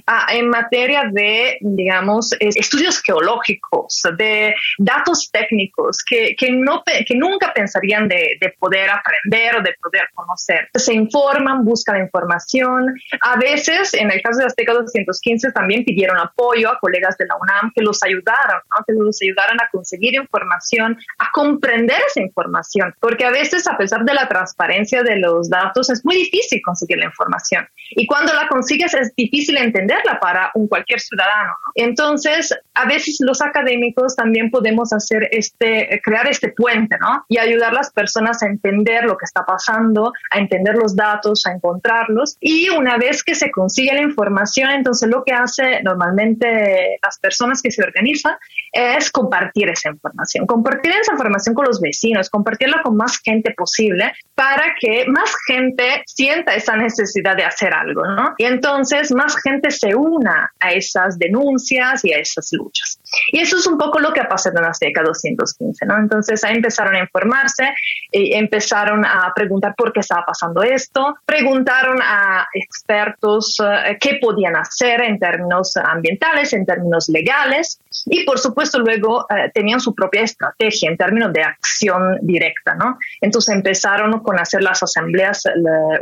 Ah, 0.07 0.27
en 0.31 0.49
materia 0.49 1.03
de, 1.11 1.57
digamos, 1.61 2.35
estudios 2.39 3.01
geológicos, 3.01 4.01
de 4.17 4.55
datos 4.79 5.29
técnicos 5.31 6.03
que, 6.03 6.35
que, 6.35 6.51
no, 6.51 6.83
que 6.83 7.15
nunca 7.15 7.53
pensarían 7.53 8.07
de, 8.07 8.37
de, 8.41 8.53
poder 8.59 8.89
aprender 8.89 9.57
o 9.57 9.61
de 9.61 9.75
poder 9.81 10.07
conocer. 10.13 10.67
Se 10.73 10.93
informan, 10.93 11.63
buscan 11.63 12.01
información. 12.01 12.93
A 13.21 13.37
veces, 13.37 13.93
en 13.93 14.11
el 14.11 14.21
caso 14.21 14.39
de 14.39 14.45
Azteca 14.45 14.73
215, 14.73 15.51
también 15.51 15.83
pidieron 15.83 16.17
apoyo 16.17 16.69
a 16.69 16.79
colegas 16.79 17.15
de 17.17 17.27
la 17.27 17.35
UNAM 17.35 17.71
que 17.75 17.81
los 17.81 18.01
ayudaran, 18.03 18.61
que 18.87 18.93
los 18.93 19.19
ayudaran 19.21 19.61
a 19.61 19.69
conseguir 19.71 20.15
información, 20.15 20.97
a 21.19 21.29
comprender 21.31 21.97
esa 22.07 22.21
información, 22.21 22.93
porque 22.99 23.25
a 23.25 23.31
veces, 23.31 23.67
a 23.67 23.77
pesar 23.77 24.03
de 24.05 24.13
la 24.13 24.27
transparencia 24.27 25.03
de 25.03 25.17
los 25.17 25.49
datos, 25.49 25.89
es 25.89 26.03
muy 26.03 26.15
difícil 26.15 26.61
conseguir 26.63 26.97
la 26.97 27.05
información. 27.05 27.67
Y 27.91 28.07
cuando 28.07 28.33
la 28.33 28.47
consigues 28.47 28.93
es 28.93 29.13
difícil 29.15 29.57
entender 29.57 29.82
entenderla 29.83 30.19
para 30.19 30.51
un 30.55 30.67
cualquier 30.67 30.99
ciudadano. 30.99 31.53
Entonces, 31.75 32.53
a 32.73 32.85
veces 32.85 33.17
los 33.19 33.41
académicos 33.41 34.15
también 34.15 34.49
podemos 34.49 34.93
hacer 34.93 35.27
este, 35.31 36.01
crear 36.03 36.27
este 36.27 36.49
puente, 36.49 36.97
¿no? 36.99 37.25
Y 37.27 37.37
ayudar 37.37 37.71
a 37.71 37.75
las 37.75 37.91
personas 37.91 38.41
a 38.43 38.47
entender 38.47 39.05
lo 39.05 39.17
que 39.17 39.25
está 39.25 39.45
pasando, 39.45 40.13
a 40.31 40.39
entender 40.39 40.75
los 40.75 40.95
datos, 40.95 41.45
a 41.45 41.51
encontrarlos. 41.51 42.37
Y 42.39 42.69
una 42.69 42.97
vez 42.97 43.23
que 43.23 43.35
se 43.35 43.51
consigue 43.51 43.93
la 43.93 44.01
información, 44.01 44.71
entonces 44.71 45.09
lo 45.09 45.23
que 45.23 45.33
hace 45.33 45.81
normalmente 45.83 46.97
las 47.01 47.19
personas 47.19 47.61
que 47.61 47.71
se 47.71 47.83
organizan 47.83 48.35
es 48.73 49.11
compartir 49.11 49.69
esa 49.69 49.89
información, 49.89 50.47
compartir 50.47 50.91
esa 50.91 51.13
información 51.13 51.53
con 51.53 51.65
los 51.65 51.79
vecinos, 51.79 52.29
compartirla 52.29 52.81
con 52.81 52.97
más 52.97 53.19
gente 53.19 53.53
posible 53.55 54.11
para 54.35 54.73
que 54.79 55.05
más 55.07 55.31
gente 55.47 56.03
sienta 56.07 56.55
esa 56.55 56.75
necesidad 56.75 57.37
de 57.37 57.45
hacer 57.45 57.73
algo, 57.73 58.03
¿no? 58.05 58.33
Y 58.37 58.45
entonces 58.45 59.11
más 59.13 59.35
gente 59.41 59.69
se 59.69 59.93
una 59.95 60.51
a 60.59 60.71
esas 60.71 61.19
denuncias 61.19 62.03
y 62.03 62.13
a 62.13 62.17
esas 62.17 62.49
luchas. 62.51 62.99
Y 63.31 63.39
eso 63.39 63.57
es 63.57 63.67
un 63.67 63.77
poco 63.77 63.99
lo 63.99 64.11
que 64.11 64.21
ha 64.21 64.27
pasado 64.27 64.57
en 64.57 64.63
la 64.63 64.71
década 64.79 65.07
215, 65.07 65.85
¿no? 65.85 65.97
Entonces 65.99 66.43
ahí 66.43 66.55
empezaron 66.55 66.95
a 66.95 66.99
informarse, 66.99 67.73
y 68.11 68.33
empezaron 68.35 69.05
a 69.05 69.31
preguntar 69.35 69.73
por 69.75 69.91
qué 69.91 70.01
estaba 70.01 70.23
pasando 70.25 70.61
esto, 70.61 71.15
preguntaron 71.25 71.99
a 72.01 72.47
expertos 72.53 73.57
eh, 73.59 73.97
qué 73.99 74.19
podían 74.21 74.55
hacer 74.55 75.01
en 75.01 75.17
términos 75.17 75.75
ambientales, 75.77 76.53
en 76.53 76.65
términos 76.65 77.09
legales, 77.09 77.79
y 78.05 78.23
por 78.23 78.39
supuesto 78.39 78.62
luego 78.79 79.25
eh, 79.29 79.51
tenían 79.53 79.79
su 79.79 79.93
propia 79.93 80.21
estrategia 80.21 80.89
en 80.89 80.97
términos 80.97 81.33
de 81.33 81.43
acción 81.43 82.17
directa, 82.21 82.75
¿no? 82.75 82.97
Entonces 83.21 83.55
empezaron 83.55 84.19
con 84.19 84.39
hacer 84.39 84.61
las 84.61 84.81
asambleas 84.83 85.43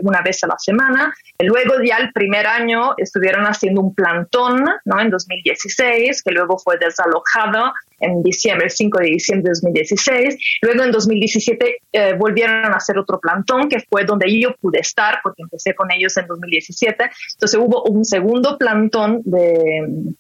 una 0.02 0.22
vez 0.22 0.44
a 0.44 0.48
la 0.48 0.56
semana, 0.58 1.14
luego 1.40 1.76
ya 1.84 1.98
el 1.98 2.12
primer 2.12 2.48
año 2.48 2.94
estuvieron 2.98 3.46
haciendo 3.46 3.82
un 3.82 3.94
plantón 3.94 4.64
¿no? 4.86 5.00
en 5.00 5.10
2016, 5.10 6.24
que 6.24 6.32
luego 6.32 6.58
fue 6.58 6.78
desalojado 6.78 7.74
en 8.00 8.24
diciembre, 8.24 8.66
el 8.66 8.72
5 8.72 9.00
de 9.00 9.06
diciembre 9.06 9.50
de 9.50 9.60
2016. 9.62 10.38
Luego 10.62 10.84
en 10.84 10.92
2017 10.92 11.78
eh, 11.92 12.14
volvieron 12.18 12.66
a 12.66 12.78
hacer 12.78 12.98
otro 12.98 13.20
plantón, 13.20 13.70
que 13.70 13.80
fue 13.80 14.04
donde 14.06 14.40
yo 14.40 14.56
pude 14.60 14.80
estar, 14.80 15.20
porque 15.24 15.44
empecé 15.44 15.76
con 15.76 15.92
ellos 15.92 16.16
en 16.18 16.28
2017. 16.28 17.10
Entonces 17.34 17.60
hubo 17.60 17.84
un 17.84 18.04
segundo 18.04 18.58
plantón 18.58 19.22
de, 19.24 20.16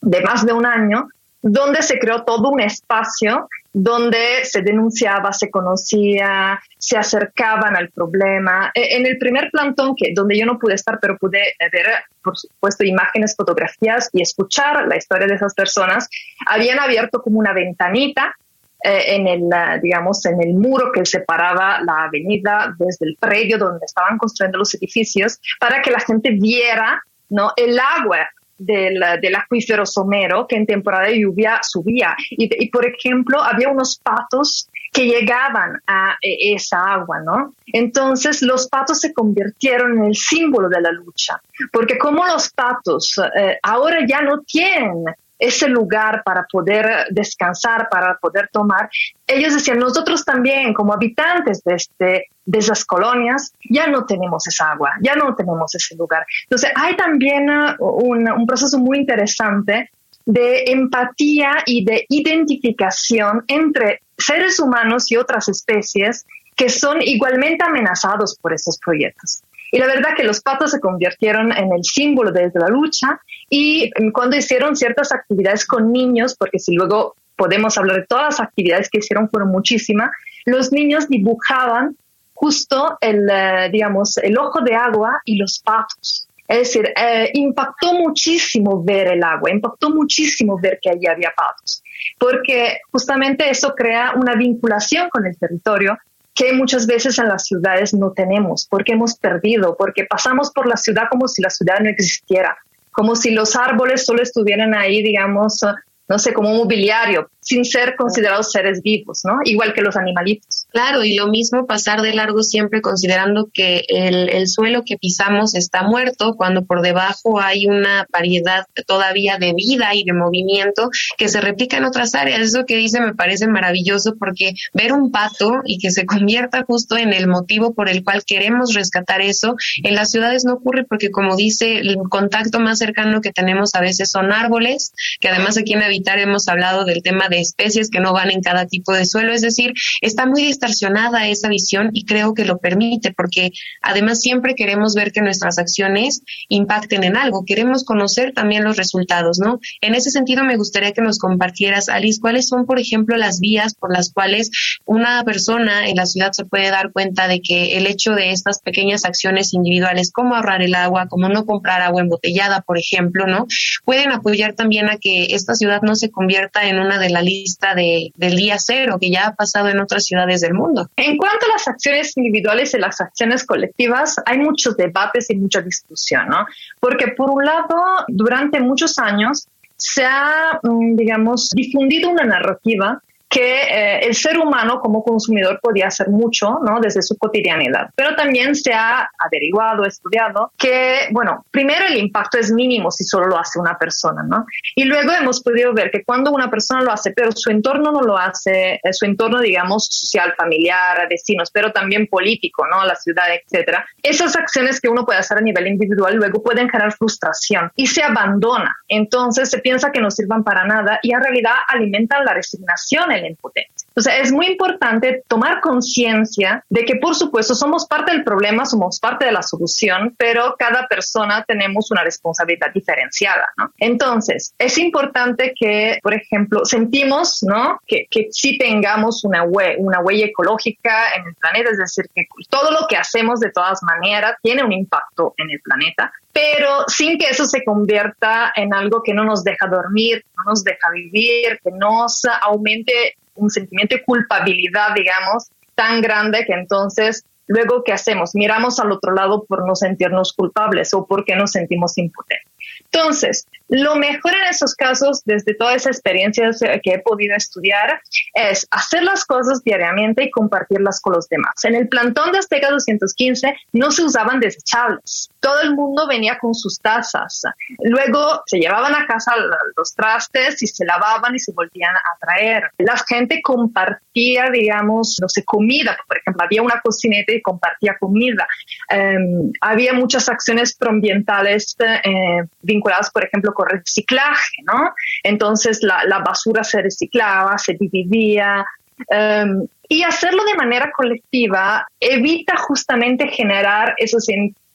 de 0.00 0.20
más 0.20 0.44
de 0.44 0.52
un 0.52 0.66
año, 0.66 1.08
donde 1.42 1.82
se 1.82 1.98
creó 1.98 2.22
todo 2.22 2.50
un 2.50 2.60
espacio 2.60 3.48
donde 3.72 4.44
se 4.44 4.62
denunciaba, 4.62 5.32
se 5.32 5.50
conocía, 5.50 6.60
se 6.78 6.96
acercaban 6.96 7.74
al 7.74 7.90
problema. 7.90 8.70
E, 8.74 8.96
en 8.96 9.06
el 9.06 9.18
primer 9.18 9.50
plantón, 9.50 9.94
que, 9.96 10.12
donde 10.14 10.38
yo 10.38 10.46
no 10.46 10.58
pude 10.58 10.74
estar, 10.74 10.98
pero 11.00 11.16
pude 11.16 11.54
ver, 11.58 11.86
por 12.22 12.36
supuesto, 12.36 12.84
imágenes, 12.84 13.34
fotografías 13.36 14.10
y 14.12 14.22
escuchar 14.22 14.86
la 14.86 14.96
historia 14.96 15.26
de 15.26 15.34
esas 15.34 15.54
personas, 15.54 16.08
habían 16.46 16.78
abierto 16.78 17.22
como 17.22 17.38
una 17.38 17.52
ventanita 17.52 18.36
eh, 18.84 19.16
en 19.16 19.26
el, 19.26 19.42
digamos, 19.80 20.24
en 20.26 20.42
el 20.42 20.54
muro 20.54 20.92
que 20.92 21.06
separaba 21.06 21.80
la 21.82 22.04
avenida 22.04 22.74
desde 22.78 23.06
el 23.06 23.16
predio 23.18 23.56
donde 23.56 23.86
estaban 23.86 24.18
construyendo 24.18 24.58
los 24.58 24.74
edificios 24.74 25.40
para 25.58 25.80
que 25.80 25.90
la 25.90 26.00
gente 26.00 26.30
viera 26.30 27.02
¿no? 27.30 27.52
el 27.56 27.78
agua 27.78 28.28
del, 28.64 29.00
del, 29.20 29.34
acuífero 29.34 29.86
somero 29.86 30.46
que 30.46 30.56
en 30.56 30.66
temporada 30.66 31.08
de 31.08 31.20
lluvia 31.20 31.60
subía. 31.62 32.16
Y, 32.30 32.68
por 32.70 32.86
ejemplo, 32.86 33.42
había 33.42 33.68
unos 33.68 33.98
patos 34.02 34.68
que 34.92 35.06
llegaban 35.06 35.80
a 35.86 36.16
e, 36.20 36.54
esa 36.54 36.80
agua, 36.94 37.20
¿no? 37.20 37.54
Entonces 37.66 38.42
los 38.42 38.68
patos 38.68 39.00
se 39.00 39.12
convirtieron 39.12 39.98
en 39.98 40.04
el 40.04 40.14
símbolo 40.14 40.68
de 40.68 40.80
la 40.80 40.92
lucha, 40.92 41.40
porque 41.72 41.96
como 41.98 42.26
los 42.26 42.50
patos 42.50 43.18
eh, 43.36 43.58
ahora 43.62 43.98
ya 44.06 44.20
no 44.20 44.42
tienen 44.42 45.04
ese 45.42 45.68
lugar 45.68 46.22
para 46.24 46.46
poder 46.50 47.06
descansar, 47.10 47.88
para 47.90 48.16
poder 48.18 48.48
tomar, 48.52 48.88
ellos 49.26 49.54
decían, 49.54 49.78
nosotros 49.78 50.24
también 50.24 50.72
como 50.72 50.92
habitantes 50.92 51.64
de, 51.64 51.74
este, 51.74 52.26
de 52.44 52.58
esas 52.58 52.84
colonias, 52.84 53.52
ya 53.68 53.88
no 53.88 54.06
tenemos 54.06 54.46
esa 54.46 54.70
agua, 54.70 54.92
ya 55.00 55.16
no 55.16 55.34
tenemos 55.34 55.74
ese 55.74 55.96
lugar. 55.96 56.24
Entonces 56.44 56.70
hay 56.76 56.96
también 56.96 57.50
uh, 57.50 57.84
un, 57.84 58.30
un 58.30 58.46
proceso 58.46 58.78
muy 58.78 58.98
interesante 58.98 59.90
de 60.24 60.62
empatía 60.68 61.64
y 61.66 61.84
de 61.84 62.06
identificación 62.08 63.44
entre 63.48 64.00
seres 64.16 64.60
humanos 64.60 65.10
y 65.10 65.16
otras 65.16 65.48
especies 65.48 66.24
que 66.54 66.68
son 66.68 67.02
igualmente 67.02 67.64
amenazados 67.64 68.38
por 68.40 68.52
estos 68.52 68.78
proyectos. 68.78 69.42
Y 69.72 69.78
la 69.78 69.86
verdad 69.86 70.10
que 70.14 70.22
los 70.22 70.42
patos 70.42 70.70
se 70.70 70.80
convirtieron 70.80 71.50
en 71.50 71.72
el 71.72 71.82
símbolo 71.82 72.30
de 72.30 72.52
la 72.54 72.68
lucha 72.68 73.18
y 73.48 73.90
cuando 74.12 74.36
hicieron 74.36 74.76
ciertas 74.76 75.12
actividades 75.12 75.66
con 75.66 75.90
niños, 75.90 76.36
porque 76.38 76.58
si 76.58 76.74
luego 76.74 77.16
podemos 77.36 77.78
hablar 77.78 77.96
de 77.96 78.06
todas 78.06 78.24
las 78.24 78.40
actividades 78.40 78.90
que 78.90 78.98
hicieron, 78.98 79.30
fueron 79.30 79.50
muchísimas, 79.50 80.10
los 80.44 80.72
niños 80.72 81.08
dibujaban 81.08 81.96
justo 82.34 82.98
el, 83.00 83.26
eh, 83.30 83.70
digamos, 83.72 84.18
el 84.18 84.36
ojo 84.36 84.60
de 84.60 84.74
agua 84.74 85.22
y 85.24 85.38
los 85.38 85.60
patos. 85.60 86.28
Es 86.46 86.58
decir, 86.58 86.92
eh, 86.94 87.30
impactó 87.32 87.94
muchísimo 87.94 88.84
ver 88.84 89.08
el 89.08 89.24
agua, 89.24 89.50
impactó 89.50 89.88
muchísimo 89.88 90.58
ver 90.60 90.78
que 90.82 90.90
allí 90.90 91.06
había 91.06 91.32
patos, 91.34 91.82
porque 92.18 92.80
justamente 92.90 93.48
eso 93.48 93.74
crea 93.74 94.12
una 94.16 94.34
vinculación 94.34 95.08
con 95.08 95.26
el 95.26 95.38
territorio 95.38 95.96
que 96.34 96.52
muchas 96.52 96.86
veces 96.86 97.18
en 97.18 97.28
las 97.28 97.44
ciudades 97.44 97.92
no 97.94 98.12
tenemos, 98.12 98.66
porque 98.68 98.92
hemos 98.92 99.16
perdido, 99.16 99.76
porque 99.76 100.04
pasamos 100.04 100.50
por 100.50 100.66
la 100.66 100.76
ciudad 100.76 101.04
como 101.10 101.28
si 101.28 101.42
la 101.42 101.50
ciudad 101.50 101.80
no 101.80 101.90
existiera, 101.90 102.56
como 102.90 103.16
si 103.16 103.30
los 103.30 103.54
árboles 103.56 104.04
solo 104.04 104.22
estuvieran 104.22 104.74
ahí, 104.74 105.02
digamos, 105.02 105.60
no 106.08 106.18
sé, 106.18 106.32
como 106.32 106.54
mobiliario, 106.54 107.30
sin 107.40 107.64
ser 107.64 107.96
considerados 107.96 108.50
seres 108.50 108.82
vivos, 108.82 109.22
¿no? 109.24 109.38
Igual 109.44 109.72
que 109.72 109.82
los 109.82 109.96
animalitos. 109.96 110.61
Claro, 110.72 111.04
y 111.04 111.14
lo 111.14 111.28
mismo 111.28 111.66
pasar 111.66 112.00
de 112.00 112.14
largo 112.14 112.42
siempre 112.42 112.80
considerando 112.80 113.50
que 113.52 113.84
el, 113.88 114.30
el, 114.30 114.48
suelo 114.48 114.84
que 114.84 114.96
pisamos 114.96 115.54
está 115.54 115.82
muerto 115.82 116.34
cuando 116.34 116.64
por 116.64 116.80
debajo 116.80 117.40
hay 117.40 117.66
una 117.66 118.06
variedad 118.10 118.64
todavía 118.86 119.36
de 119.38 119.52
vida 119.52 119.94
y 119.94 120.04
de 120.04 120.14
movimiento 120.14 120.90
que 121.18 121.28
se 121.28 121.40
replica 121.40 121.76
en 121.76 121.84
otras 121.84 122.14
áreas. 122.14 122.40
Eso 122.40 122.64
que 122.66 122.76
dice 122.76 123.00
me 123.00 123.14
parece 123.14 123.48
maravilloso 123.48 124.14
porque 124.18 124.54
ver 124.72 124.92
un 124.92 125.10
pato 125.10 125.60
y 125.64 125.78
que 125.78 125.90
se 125.90 126.06
convierta 126.06 126.64
justo 126.66 126.96
en 126.96 127.12
el 127.12 127.28
motivo 127.28 127.74
por 127.74 127.90
el 127.90 128.02
cual 128.02 128.22
queremos 128.24 128.74
rescatar 128.74 129.20
eso, 129.20 129.56
en 129.82 129.94
las 129.94 130.10
ciudades 130.10 130.44
no 130.44 130.54
ocurre 130.54 130.84
porque 130.84 131.10
como 131.10 131.36
dice, 131.36 131.78
el 131.78 131.96
contacto 132.08 132.60
más 132.60 132.78
cercano 132.78 133.20
que 133.20 133.32
tenemos 133.32 133.74
a 133.74 133.80
veces 133.80 134.10
son 134.10 134.32
árboles, 134.32 134.92
que 135.20 135.28
además 135.28 135.58
aquí 135.58 135.74
en 135.74 135.82
Habitar 135.82 136.18
hemos 136.18 136.48
hablado 136.48 136.84
del 136.84 137.02
tema 137.02 137.28
de 137.28 137.40
especies 137.40 137.90
que 137.90 138.00
no 138.00 138.12
van 138.12 138.30
en 138.30 138.40
cada 138.40 138.66
tipo 138.66 138.92
de 138.92 139.04
suelo, 139.04 139.32
es 139.32 139.42
decir, 139.42 139.74
está 140.00 140.26
muy 140.26 140.42
distorsionada 140.62 141.26
esa 141.26 141.48
visión 141.48 141.90
y 141.92 142.04
creo 142.04 142.34
que 142.34 142.44
lo 142.44 142.58
permite 142.58 143.12
porque 143.12 143.52
además 143.80 144.20
siempre 144.20 144.54
queremos 144.54 144.94
ver 144.94 145.12
que 145.12 145.20
nuestras 145.20 145.58
acciones 145.58 146.22
impacten 146.48 147.04
en 147.04 147.16
algo, 147.16 147.44
queremos 147.44 147.84
conocer 147.84 148.32
también 148.32 148.64
los 148.64 148.76
resultados, 148.76 149.38
¿no? 149.38 149.58
En 149.80 149.94
ese 149.94 150.10
sentido 150.10 150.44
me 150.44 150.56
gustaría 150.56 150.92
que 150.92 151.02
nos 151.02 151.18
compartieras, 151.18 151.88
Alice, 151.88 152.20
cuáles 152.20 152.48
son, 152.48 152.66
por 152.66 152.78
ejemplo, 152.78 153.16
las 153.16 153.40
vías 153.40 153.74
por 153.74 153.92
las 153.92 154.12
cuales 154.12 154.50
una 154.84 155.24
persona 155.24 155.88
en 155.88 155.96
la 155.96 156.06
ciudad 156.06 156.32
se 156.32 156.44
puede 156.44 156.70
dar 156.70 156.92
cuenta 156.92 157.26
de 157.28 157.40
que 157.40 157.76
el 157.76 157.86
hecho 157.86 158.12
de 158.12 158.30
estas 158.30 158.60
pequeñas 158.60 159.04
acciones 159.04 159.52
individuales, 159.54 160.12
como 160.12 160.36
ahorrar 160.36 160.62
el 160.62 160.74
agua, 160.74 161.08
como 161.08 161.28
no 161.28 161.44
comprar 161.44 161.82
agua 161.82 162.02
embotellada, 162.02 162.62
por 162.62 162.78
ejemplo, 162.78 163.26
¿no? 163.26 163.46
Pueden 163.84 164.12
apoyar 164.12 164.54
también 164.54 164.88
a 164.88 164.98
que 164.98 165.34
esta 165.34 165.54
ciudad 165.54 165.82
no 165.82 165.96
se 165.96 166.10
convierta 166.10 166.68
en 166.68 166.78
una 166.78 166.98
de 166.98 167.10
la 167.10 167.22
lista 167.22 167.74
de, 167.74 168.12
del 168.16 168.36
día 168.36 168.56
cero 168.58 168.98
que 169.00 169.10
ya 169.10 169.28
ha 169.28 169.34
pasado 169.34 169.68
en 169.68 169.80
otras 169.80 170.04
ciudades 170.04 170.40
del 170.40 170.51
mundo. 170.54 170.88
En 170.96 171.16
cuanto 171.16 171.46
a 171.46 171.50
las 171.50 171.68
acciones 171.68 172.16
individuales 172.16 172.74
y 172.74 172.78
las 172.78 173.00
acciones 173.00 173.44
colectivas, 173.44 174.16
hay 174.26 174.38
muchos 174.38 174.76
debates 174.76 175.30
y 175.30 175.36
mucha 175.36 175.60
discusión, 175.60 176.28
¿no? 176.28 176.46
Porque 176.80 177.08
por 177.08 177.30
un 177.30 177.44
lado, 177.44 177.84
durante 178.08 178.60
muchos 178.60 178.98
años 178.98 179.48
se 179.76 180.04
ha, 180.04 180.60
mm, 180.62 180.96
digamos, 180.96 181.50
difundido 181.50 182.10
una 182.10 182.24
narrativa 182.24 183.02
que 183.32 183.62
eh, 183.62 184.00
el 184.06 184.14
ser 184.14 184.38
humano 184.38 184.78
como 184.78 185.02
consumidor 185.02 185.58
podía 185.62 185.86
hacer 185.86 186.10
mucho, 186.10 186.58
¿no? 186.62 186.80
Desde 186.80 187.00
su 187.00 187.16
cotidianidad. 187.16 187.88
Pero 187.96 188.14
también 188.14 188.54
se 188.54 188.74
ha 188.74 189.08
averiguado, 189.18 189.86
estudiado 189.86 190.52
que, 190.58 191.08
bueno, 191.12 191.46
primero 191.50 191.86
el 191.86 191.96
impacto 191.96 192.38
es 192.38 192.52
mínimo 192.52 192.90
si 192.90 193.04
solo 193.04 193.28
lo 193.28 193.38
hace 193.38 193.58
una 193.58 193.78
persona, 193.78 194.22
¿no? 194.22 194.44
Y 194.76 194.84
luego 194.84 195.12
hemos 195.12 195.42
podido 195.42 195.72
ver 195.72 195.90
que 195.90 196.04
cuando 196.04 196.30
una 196.30 196.50
persona 196.50 196.82
lo 196.82 196.92
hace, 196.92 197.12
pero 197.12 197.32
su 197.32 197.50
entorno 197.50 197.90
no 197.90 198.02
lo 198.02 198.18
hace, 198.18 198.74
eh, 198.74 198.92
su 198.92 199.06
entorno, 199.06 199.40
digamos, 199.40 199.86
social, 199.86 200.34
familiar, 200.36 201.08
vecinos, 201.08 201.50
pero 201.50 201.72
también 201.72 202.08
político, 202.08 202.66
¿no? 202.66 202.84
La 202.84 202.96
ciudad, 202.96 203.24
etcétera. 203.32 203.86
Esas 204.02 204.36
acciones 204.36 204.78
que 204.78 204.90
uno 204.90 205.06
puede 205.06 205.20
hacer 205.20 205.38
a 205.38 205.40
nivel 205.40 205.68
individual 205.68 206.16
luego 206.16 206.42
pueden 206.42 206.68
generar 206.68 206.92
frustración 206.92 207.72
y 207.76 207.86
se 207.86 208.02
abandona. 208.02 208.76
Entonces 208.88 209.48
se 209.48 209.58
piensa 209.60 209.90
que 209.90 210.02
no 210.02 210.10
sirvan 210.10 210.44
para 210.44 210.66
nada 210.66 210.98
y 211.02 211.14
en 211.14 211.22
realidad 211.22 211.54
alimentan 211.68 212.26
la 212.26 212.34
resignación, 212.34 213.10
el 213.10 213.21
impotencia. 213.28 213.81
Entonces, 213.94 214.14
es 214.22 214.32
muy 214.32 214.46
importante 214.46 215.22
tomar 215.28 215.60
conciencia 215.60 216.64
de 216.68 216.84
que, 216.84 216.96
por 216.96 217.14
supuesto, 217.14 217.54
somos 217.54 217.86
parte 217.86 218.12
del 218.12 218.24
problema, 218.24 218.64
somos 218.64 218.98
parte 218.98 219.26
de 219.26 219.32
la 219.32 219.42
solución, 219.42 220.14
pero 220.16 220.56
cada 220.58 220.86
persona 220.88 221.44
tenemos 221.46 221.90
una 221.90 222.02
responsabilidad 222.02 222.72
diferenciada, 222.72 223.46
¿no? 223.56 223.70
Entonces, 223.78 224.54
es 224.58 224.78
importante 224.78 225.52
que, 225.58 225.98
por 226.02 226.14
ejemplo, 226.14 226.64
sentimos, 226.64 227.42
¿no? 227.42 227.78
Que, 227.86 228.06
que 228.10 228.28
sí 228.30 228.56
tengamos 228.58 229.24
una, 229.24 229.44
una 229.44 230.00
huella 230.00 230.26
ecológica 230.26 231.14
en 231.16 231.26
el 231.26 231.34
planeta, 231.34 231.70
es 231.70 231.78
decir, 231.78 232.06
que 232.14 232.26
todo 232.48 232.70
lo 232.70 232.86
que 232.88 232.96
hacemos 232.96 233.40
de 233.40 233.50
todas 233.50 233.82
maneras 233.82 234.36
tiene 234.42 234.64
un 234.64 234.72
impacto 234.72 235.34
en 235.36 235.50
el 235.50 235.60
planeta, 235.60 236.12
pero 236.32 236.84
sin 236.86 237.18
que 237.18 237.28
eso 237.28 237.44
se 237.44 237.64
convierta 237.64 238.52
en 238.56 238.72
algo 238.72 239.02
que 239.02 239.12
no 239.12 239.24
nos 239.24 239.44
deja 239.44 239.66
dormir, 239.66 240.24
no 240.36 240.44
nos 240.50 240.64
deja 240.64 240.90
vivir, 240.90 241.60
que 241.62 241.70
nos 241.72 242.22
aumente 242.40 243.16
un 243.34 243.50
sentimiento 243.50 243.96
de 243.96 244.04
culpabilidad, 244.04 244.94
digamos, 244.94 245.50
tan 245.74 246.00
grande 246.00 246.44
que 246.46 246.52
entonces 246.52 247.24
luego, 247.46 247.82
¿qué 247.84 247.92
hacemos? 247.92 248.34
Miramos 248.34 248.78
al 248.80 248.92
otro 248.92 249.12
lado 249.12 249.44
por 249.44 249.66
no 249.66 249.74
sentirnos 249.74 250.32
culpables 250.32 250.92
o 250.94 251.06
porque 251.06 251.36
nos 251.36 251.52
sentimos 251.52 251.98
impotentes. 251.98 252.51
Entonces, 252.92 253.46
lo 253.68 253.96
mejor 253.96 254.34
en 254.34 254.48
esos 254.50 254.74
casos, 254.74 255.22
desde 255.24 255.54
todas 255.54 255.76
esas 255.76 255.96
experiencias 255.96 256.60
que 256.82 256.90
he 256.90 256.98
podido 256.98 257.34
estudiar, 257.34 258.02
es 258.34 258.66
hacer 258.70 259.02
las 259.02 259.24
cosas 259.24 259.64
diariamente 259.64 260.24
y 260.24 260.30
compartirlas 260.30 261.00
con 261.00 261.14
los 261.14 261.26
demás. 261.28 261.54
En 261.64 261.74
el 261.74 261.88
plantón 261.88 262.32
de 262.32 262.38
Azteca 262.38 262.70
215 262.70 263.56
no 263.72 263.90
se 263.90 264.04
usaban 264.04 264.40
desechables. 264.40 265.30
Todo 265.40 265.62
el 265.62 265.74
mundo 265.74 266.06
venía 266.06 266.38
con 266.38 266.54
sus 266.54 266.78
tazas. 266.80 267.44
Luego 267.78 268.42
se 268.44 268.58
llevaban 268.58 268.94
a 268.94 269.06
casa 269.06 269.32
los 269.74 269.94
trastes 269.94 270.62
y 270.62 270.66
se 270.66 270.84
lavaban 270.84 271.34
y 271.34 271.38
se 271.38 271.52
volvían 271.52 271.96
a 271.96 272.18
traer. 272.20 272.70
La 272.76 272.98
gente 273.08 273.40
compartía, 273.42 274.50
digamos, 274.52 275.16
no 275.20 275.30
sé, 275.30 275.44
comida. 275.44 275.96
Por 276.06 276.18
había 276.38 276.62
una 276.62 276.80
cocineta 276.80 277.32
y 277.32 277.42
compartía 277.42 277.96
comida. 277.98 278.46
Em, 278.88 279.52
había 279.60 279.92
muchas 279.92 280.28
acciones 280.28 280.74
proambientales 280.74 281.76
eh, 281.80 282.42
vinculadas, 282.62 283.10
por 283.10 283.24
ejemplo, 283.24 283.52
con 283.52 283.68
reciclaje, 283.68 284.62
¿no? 284.64 284.92
Entonces 285.22 285.80
la, 285.82 286.18
basura 286.24 286.64
se 286.64 286.82
reciclaba, 286.82 287.58
se 287.58 287.74
dividía. 287.74 288.64
Em, 289.08 289.66
y 289.88 290.04
hacerlo 290.04 290.44
de 290.44 290.54
manera 290.54 290.90
colectiva 290.90 291.86
evita 292.00 292.56
justamente 292.56 293.28
generar 293.28 293.94
esos 293.98 294.26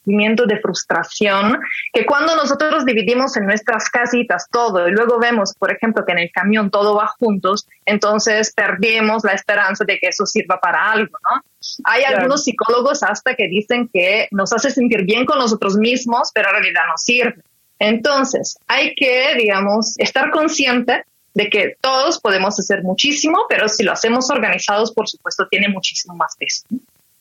de 0.08 0.60
frustración 0.62 1.60
que 1.92 2.06
cuando 2.06 2.36
nosotros 2.36 2.86
dividimos 2.86 3.36
en 3.36 3.46
nuestras 3.46 3.90
casitas 3.90 4.48
todo 4.50 4.88
y 4.88 4.92
luego 4.92 5.20
vemos, 5.20 5.54
por 5.58 5.72
ejemplo, 5.72 6.06
que 6.06 6.14
en 6.14 6.20
el 6.20 6.32
camión 6.32 6.72
todo 6.72 6.96
va 6.96 7.08
juntos, 7.20 7.68
entonces 7.86 8.54
perdemos 8.54 9.24
la 9.24 9.34
esperanza 9.34 9.84
de 9.84 10.00
que 10.00 10.08
eso 10.08 10.26
sirva 10.26 10.60
para 10.60 10.92
algo, 10.92 11.18
¿no? 11.30 11.42
Hay 11.84 12.04
algunos 12.04 12.46
psicólogos 12.46 13.04
hasta 13.04 13.36
que 13.36 13.48
dicen 13.48 13.90
que 13.92 14.28
nos 14.32 14.54
hace 14.54 14.72
sentir 14.72 15.04
bien 15.04 15.26
con 15.26 15.40
nosotros 15.40 15.76
mismos, 15.76 16.32
pero 16.34 16.50
en 16.50 16.56
realidad 16.56 16.84
no 16.88 16.98
sirve. 16.98 17.42
Entonces, 17.80 18.58
hay 18.68 18.96
que, 18.96 19.36
digamos, 19.38 19.96
estar 20.00 20.32
consciente 20.32 21.04
de 21.34 21.50
que 21.50 21.76
todos 21.82 22.20
podemos 22.20 22.58
hacer 22.60 22.82
muchísimo, 22.84 23.46
pero 23.50 23.68
si 23.68 23.84
lo 23.84 23.92
hacemos 23.92 24.30
organizados, 24.32 24.92
por 24.94 25.08
supuesto, 25.08 25.48
tiene 25.50 25.68
muchísimo 25.68 26.16
más 26.16 26.36
peso. 26.38 26.64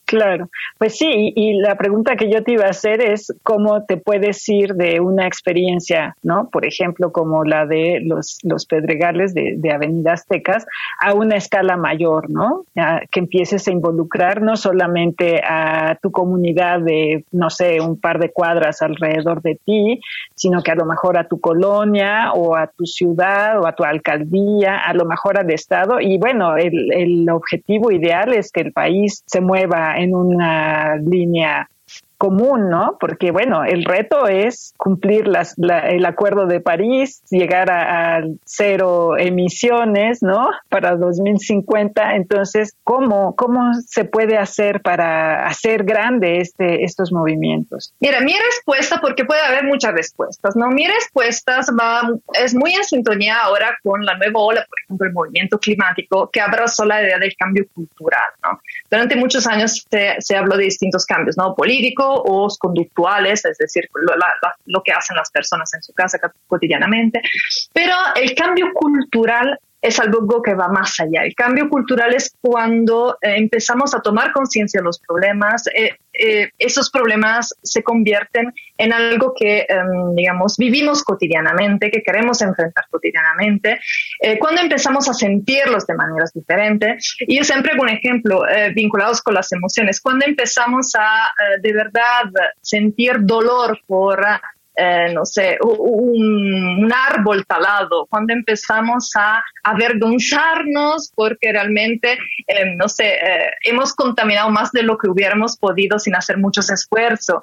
Claro, 0.06 0.50
pues 0.78 0.96
sí, 0.98 1.32
y, 1.34 1.54
la 1.60 1.74
pregunta 1.76 2.14
que 2.14 2.30
yo 2.30 2.44
te 2.44 2.52
iba 2.52 2.66
a 2.66 2.70
hacer 2.70 3.02
es 3.02 3.34
cómo 3.42 3.84
te 3.86 3.96
puedes 3.96 4.48
ir 4.48 4.74
de 4.74 5.00
una 5.00 5.26
experiencia, 5.26 6.16
¿no? 6.22 6.48
Por 6.48 6.64
ejemplo, 6.64 7.10
como 7.10 7.44
la 7.44 7.66
de 7.66 8.00
los, 8.04 8.38
los 8.44 8.66
pedregales 8.66 9.34
de, 9.34 9.54
de 9.56 9.72
Avenida 9.72 10.12
Aztecas, 10.12 10.64
a 11.00 11.12
una 11.12 11.36
escala 11.36 11.76
mayor, 11.76 12.30
¿no? 12.30 12.64
que 13.10 13.20
empieces 13.20 13.66
a 13.66 13.72
involucrar 13.72 14.42
no 14.42 14.56
solamente 14.56 15.40
a 15.42 15.98
tu 16.00 16.10
comunidad 16.10 16.80
de, 16.80 17.24
no 17.32 17.50
sé, 17.50 17.80
un 17.80 17.98
par 17.98 18.18
de 18.18 18.30
cuadras 18.30 18.82
alrededor 18.82 19.42
de 19.42 19.58
ti, 19.64 20.00
sino 20.34 20.62
que 20.62 20.70
a 20.70 20.74
lo 20.74 20.84
mejor 20.84 21.18
a 21.18 21.26
tu 21.26 21.40
colonia 21.40 22.32
o 22.32 22.54
a 22.54 22.66
tu 22.68 22.84
ciudad 22.84 23.58
o 23.60 23.66
a 23.66 23.74
tu 23.74 23.82
alcaldía, 23.82 24.76
a 24.76 24.94
lo 24.94 25.04
mejor 25.04 25.38
al 25.38 25.50
Estado. 25.50 26.00
Y 26.00 26.18
bueno, 26.18 26.56
el, 26.56 26.92
el 26.92 27.30
objetivo 27.30 27.90
ideal 27.90 28.34
es 28.34 28.52
que 28.52 28.60
el 28.60 28.72
país 28.72 29.22
se 29.26 29.40
mueva 29.40 29.95
en 29.96 30.14
una 30.14 30.96
línea 30.96 31.68
común, 32.18 32.70
¿no? 32.70 32.96
Porque 32.98 33.30
bueno, 33.30 33.64
el 33.64 33.84
reto 33.84 34.26
es 34.26 34.74
cumplir 34.76 35.28
las, 35.28 35.54
el 35.58 36.04
acuerdo 36.06 36.46
de 36.46 36.60
París, 36.60 37.22
llegar 37.30 37.70
a, 37.70 38.22
cero 38.44 39.18
emisiones, 39.18 40.22
¿no? 40.22 40.50
Para 40.68 40.96
2050. 40.96 42.16
Entonces, 42.16 42.74
¿cómo, 42.84 43.34
¿cómo 43.36 43.74
se 43.86 44.04
puede 44.04 44.38
hacer 44.38 44.80
para 44.80 45.46
hacer 45.46 45.84
grande 45.84 46.40
este, 46.40 46.84
estos 46.84 47.12
movimientos? 47.12 47.92
Mira, 48.00 48.20
mi 48.20 48.34
respuesta, 48.34 49.00
porque 49.00 49.24
puede 49.24 49.40
haber 49.40 49.64
muchas 49.64 49.92
respuestas, 49.92 50.56
¿no? 50.56 50.68
Mi 50.68 50.86
respuesta 50.86 51.60
va, 51.78 52.08
es 52.34 52.54
muy 52.54 52.74
en 52.74 52.84
sintonía 52.84 53.40
ahora 53.40 53.76
con 53.82 54.04
la 54.04 54.16
nueva 54.16 54.40
ola, 54.40 54.66
por 54.68 54.78
ejemplo, 54.84 55.06
el 55.06 55.12
movimiento 55.12 55.58
climático, 55.58 56.30
que 56.30 56.40
abrazó 56.40 56.84
la 56.84 57.02
idea 57.02 57.18
del 57.18 57.34
cambio 57.36 57.66
cultural, 57.74 58.28
¿no? 58.42 58.60
Durante 58.90 59.16
muchos 59.16 59.46
años 59.46 59.84
se, 59.90 60.16
se 60.18 60.36
habló 60.36 60.56
de 60.56 60.64
distintos 60.64 61.04
cambios, 61.04 61.36
¿no? 61.36 61.54
O 62.14 62.48
conductuales, 62.58 63.44
es 63.44 63.58
decir, 63.58 63.88
lo, 64.64 64.82
que 64.82 64.92
hacen 64.92 65.16
las 65.16 65.30
personas 65.30 65.72
en 65.74 65.82
su 65.82 65.92
casa 65.92 66.18
cotidianamente. 66.46 67.20
Pero 67.72 67.94
el 68.14 68.34
cambio 68.34 68.72
cultural 68.74 69.58
es 69.86 70.00
algo 70.00 70.42
que 70.42 70.54
va 70.54 70.68
más 70.68 70.98
allá. 70.98 71.22
El 71.22 71.34
cambio 71.34 71.68
cultural 71.68 72.12
es 72.12 72.36
cuando 72.40 73.16
eh, 73.22 73.36
empezamos 73.36 73.94
a 73.94 74.00
tomar 74.00 74.32
conciencia 74.32 74.80
de 74.80 74.84
los 74.84 74.98
problemas, 74.98 75.68
eh, 75.68 75.90
eh, 76.12 76.50
esos 76.58 76.90
problemas 76.90 77.54
se 77.62 77.84
convierten 77.84 78.52
en 78.78 78.92
algo 78.92 79.32
que, 79.38 79.64
em, 79.68 80.14
digamos, 80.16 80.56
vivimos 80.56 81.04
cotidianamente, 81.04 81.90
que 81.90 82.02
queremos 82.02 82.42
enfrentar 82.42 82.86
cotidianamente, 82.90 83.78
cuando 84.40 84.62
empezamos 84.62 85.08
a 85.08 85.14
sentirlos 85.14 85.86
de 85.86 85.94
maneras 85.94 86.32
diferentes. 86.32 87.16
Y 87.20 87.36
yo 87.36 87.44
siempre 87.44 87.72
un 87.78 87.88
ejemplo 87.88 88.42
vinculados 88.74 89.20
con 89.22 89.34
las 89.34 89.52
emociones, 89.52 90.00
cuando 90.00 90.26
empezamos 90.26 90.94
a 90.94 91.30
de 91.60 91.72
verdad 91.72 92.24
sentir 92.62 93.16
dolor 93.20 93.78
por 93.86 94.24
eh, 94.76 95.12
no 95.14 95.24
sé, 95.24 95.58
un, 95.62 96.92
árbol 96.92 97.46
talado, 97.46 98.06
cuando 98.10 98.32
empezamos 98.32 99.10
a 99.16 99.42
avergonzarnos 99.64 101.12
porque 101.14 101.52
realmente, 101.52 102.18
eh, 102.46 102.74
no 102.76 102.88
sé, 102.88 103.14
eh, 103.14 103.50
hemos 103.64 103.94
contaminado 103.94 104.50
más 104.50 104.72
de 104.72 104.82
lo 104.82 104.98
que 104.98 105.08
hubiéramos 105.08 105.56
podido 105.56 105.98
sin 105.98 106.14
hacer 106.14 106.38
muchos 106.38 106.70
esfuerzos. 106.70 107.42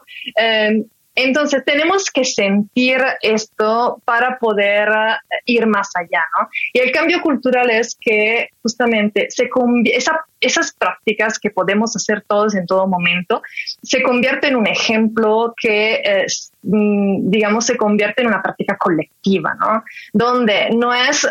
Entonces 1.16 1.64
tenemos 1.66 2.10
que 2.12 2.26
sentir 2.26 2.98
esto 3.22 4.02
para 4.06 4.40
poder 4.40 4.90
eh, 4.90 5.38
ir 5.46 5.68
más 5.68 5.90
allá, 5.96 6.24
¿no? 6.40 6.50
Y 6.74 6.80
el 6.80 6.92
cambio 6.92 7.22
cultural 7.22 7.70
es 7.70 7.96
que 8.00 8.50
justamente 8.62 9.28
se 9.30 9.50
esa, 9.86 10.26
esas 10.40 10.74
prácticas 10.74 11.38
que 11.38 11.52
podemos 11.52 11.96
hacer 11.96 12.24
todos 12.28 12.56
en 12.56 12.66
todo 12.66 12.88
momento 12.88 13.42
se 13.82 14.02
convierte 14.02 14.48
en 14.48 14.56
un 14.56 14.68
ejemplo 14.68 15.54
que, 15.56 16.26
mm, 16.64 17.30
digamos, 17.30 17.66
se 17.66 17.78
convierte 17.78 18.22
en 18.22 18.30
una 18.30 18.42
práctica 18.42 18.78
colectiva, 18.78 19.56
¿no? 19.60 19.84
Donde 20.14 20.70
no 20.72 20.94
es 20.94 21.28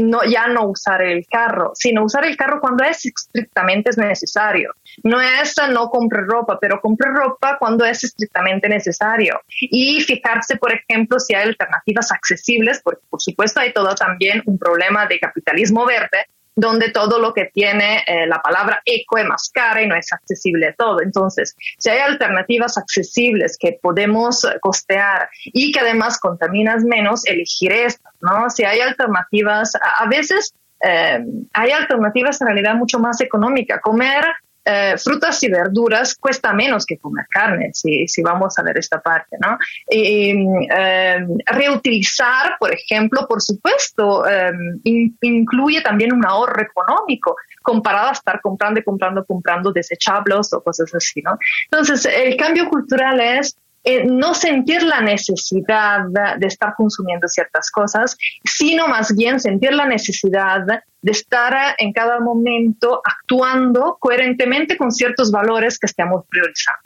no, 0.00 0.24
ya 0.24 0.46
no 0.48 0.68
usar 0.68 1.02
el 1.02 1.26
carro, 1.26 1.72
sino 1.74 2.04
usar 2.04 2.24
el 2.24 2.36
carro 2.36 2.60
cuando 2.60 2.84
es 2.84 3.04
estrictamente 3.04 3.90
necesario. 3.96 4.72
No 5.02 5.20
es 5.20 5.54
no 5.70 5.88
compre 5.88 6.22
ropa, 6.22 6.58
pero 6.60 6.80
compre 6.80 7.10
ropa 7.10 7.56
cuando 7.58 7.84
es 7.84 8.04
estrictamente 8.04 8.68
necesario. 8.68 9.40
Y 9.60 10.00
fijarse, 10.00 10.56
por 10.56 10.72
ejemplo, 10.72 11.18
si 11.18 11.34
hay 11.34 11.48
alternativas 11.48 12.12
accesibles, 12.12 12.80
porque 12.82 13.02
por 13.08 13.20
supuesto 13.20 13.60
hay 13.60 13.72
todo 13.72 13.94
también 13.94 14.42
un 14.46 14.58
problema 14.58 15.06
de 15.06 15.18
capitalismo 15.18 15.86
verde, 15.86 16.26
donde 16.56 16.90
todo 16.90 17.18
lo 17.18 17.34
que 17.34 17.46
tiene 17.46 18.04
eh, 18.06 18.26
la 18.26 18.40
palabra 18.40 18.80
eco 18.84 19.18
es 19.18 19.26
más 19.26 19.50
cara 19.52 19.82
y 19.82 19.86
no 19.86 19.96
es 19.96 20.12
accesible 20.12 20.74
todo. 20.78 21.00
Entonces, 21.02 21.56
si 21.78 21.90
hay 21.90 21.98
alternativas 21.98 22.78
accesibles 22.78 23.56
que 23.58 23.78
podemos 23.82 24.46
costear 24.60 25.28
y 25.44 25.72
que 25.72 25.80
además 25.80 26.18
contaminas 26.20 26.84
menos, 26.84 27.26
elegir 27.26 27.72
estas, 27.72 28.12
¿no? 28.20 28.48
Si 28.50 28.64
hay 28.64 28.80
alternativas, 28.80 29.72
a, 29.74 30.06
veces 30.06 30.54
eh, 30.84 31.24
hay 31.52 31.70
alternativas 31.72 32.40
en 32.40 32.46
realidad 32.46 32.76
mucho 32.76 32.98
más 32.98 33.20
económicas. 33.20 33.80
Comer 33.82 34.24
eh, 34.66 34.94
frutas 34.96 35.42
y 35.42 35.50
verduras 35.50 36.14
cuesta 36.14 36.54
menos 36.54 36.86
que 36.86 36.96
comer 36.96 37.26
carne, 37.28 37.70
si, 37.74 38.08
si 38.08 38.22
vamos 38.22 38.58
a 38.58 38.62
ver 38.62 38.78
esta 38.78 38.98
parte, 39.00 39.36
¿no? 39.38 39.58
Y, 39.90 40.34
eh, 40.74 41.26
reutilizar, 41.44 42.56
por 42.58 42.72
ejemplo, 42.72 43.26
por 43.28 43.42
supuesto, 43.42 44.26
eh, 44.26 44.52
incluye 44.82 45.82
también 45.82 46.14
un 46.14 46.24
ahorro 46.24 46.62
económico 46.62 47.36
comparado 47.62 48.08
a 48.08 48.12
estar 48.12 48.40
comprando 48.40 48.80
y 48.80 48.84
comprando, 48.84 49.24
comprando 49.26 49.70
desechables 49.70 50.52
o 50.54 50.62
cosas 50.62 50.94
así, 50.94 51.20
¿no? 51.20 51.36
Entonces, 51.70 52.06
el 52.06 52.36
cambio 52.36 52.68
cultural 52.70 53.20
es 53.20 53.58
no 54.06 54.32
sentir 54.32 54.82
la 54.82 55.02
necesidad 55.02 56.06
de 56.38 56.46
estar 56.46 56.74
consumiendo 56.74 57.28
ciertas 57.28 57.70
cosas, 57.70 58.16
sino 58.42 58.88
más 58.88 59.14
bien 59.14 59.38
sentir 59.38 59.74
la 59.74 59.84
necesidad 59.84 60.64
de 61.04 61.12
estar 61.12 61.74
en 61.76 61.92
cada 61.92 62.18
momento 62.18 63.02
actuando 63.04 63.98
coherentemente 64.00 64.78
con 64.78 64.90
ciertos 64.90 65.30
valores 65.30 65.78
que 65.78 65.84
estemos 65.84 66.24
priorizando. 66.26 66.80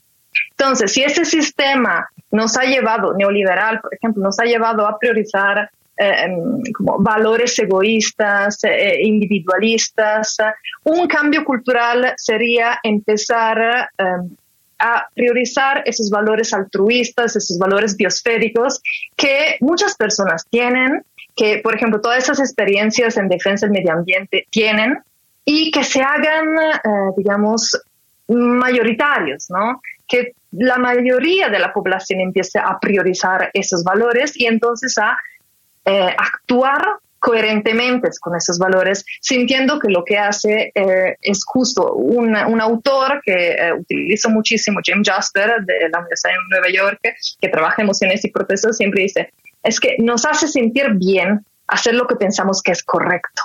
Entonces, 0.51 0.91
si 0.91 1.03
ese 1.03 1.23
sistema 1.23 2.05
nos 2.31 2.57
ha 2.57 2.63
llevado, 2.63 3.13
neoliberal, 3.13 3.79
por 3.79 3.93
ejemplo, 3.93 4.21
nos 4.21 4.37
ha 4.39 4.43
llevado 4.43 4.85
a 4.85 4.99
priorizar 4.99 5.69
eh, 5.97 6.25
em, 6.25 6.61
como 6.73 6.99
valores 6.99 7.57
egoístas, 7.59 8.61
eh, 8.65 8.97
individualistas, 9.03 10.35
un 10.83 11.07
cambio 11.07 11.45
cultural 11.45 12.13
sería 12.17 12.77
empezar 12.83 13.89
em, 13.97 14.35
a 14.79 15.07
priorizar 15.13 15.83
esos 15.85 16.09
valores 16.09 16.53
altruistas, 16.53 17.37
esos 17.37 17.57
valores 17.57 17.95
biosféricos 17.95 18.81
que 19.15 19.55
muchas 19.61 19.95
personas 19.95 20.45
tienen, 20.49 21.03
que, 21.35 21.59
por 21.59 21.75
ejemplo, 21.75 22.01
todas 22.01 22.23
esas 22.23 22.39
experiencias 22.39 23.17
en 23.17 23.29
defensa 23.29 23.65
del 23.65 23.73
medio 23.73 23.93
ambiente 23.93 24.45
tienen 24.49 24.99
y 25.45 25.71
que 25.71 25.83
se 25.83 26.01
hagan, 26.01 26.47
eh, 26.57 26.89
digamos, 27.17 27.81
mayoritarios, 28.27 29.49
¿no? 29.49 29.81
Que 30.07 30.33
la 30.51 30.77
mayoría 30.77 31.49
de 31.49 31.59
la 31.59 31.73
población 31.73 32.21
empiece 32.21 32.59
a 32.59 32.77
priorizar 32.79 33.49
esos 33.53 33.83
valores 33.83 34.35
y 34.35 34.45
entonces 34.45 34.97
a 34.97 35.17
eh, 35.85 36.15
actuar 36.17 36.81
coherentemente 37.19 38.09
con 38.21 38.35
esos 38.35 38.57
valores, 38.57 39.05
sintiendo 39.21 39.77
que 39.79 39.89
lo 39.89 40.05
que 40.05 40.17
hace 40.17 40.71
eh, 40.73 41.17
es 41.21 41.43
justo. 41.45 41.93
Un, 41.93 42.35
un 42.35 42.61
autor 42.61 43.21
que 43.23 43.57
utilizo 43.77 44.29
muchísimo, 44.29 44.79
Jim 44.83 45.03
Juster, 45.05 45.51
de 45.65 45.89
la 45.89 45.99
Universidad 45.99 46.31
de 46.31 46.37
Nueva 46.49 46.69
York, 46.69 46.99
que 47.41 47.49
trabaja 47.49 47.81
emociones 47.81 48.23
y 48.23 48.29
procesos, 48.29 48.77
siempre 48.77 49.03
dice, 49.03 49.33
es 49.63 49.79
que 49.79 49.97
nos 49.99 50.25
hace 50.25 50.47
sentir 50.47 50.91
bien 50.95 51.45
hacer 51.67 51.93
lo 51.93 52.07
que 52.07 52.15
pensamos 52.15 52.61
que 52.61 52.71
es 52.71 52.83
correcto. 52.83 53.43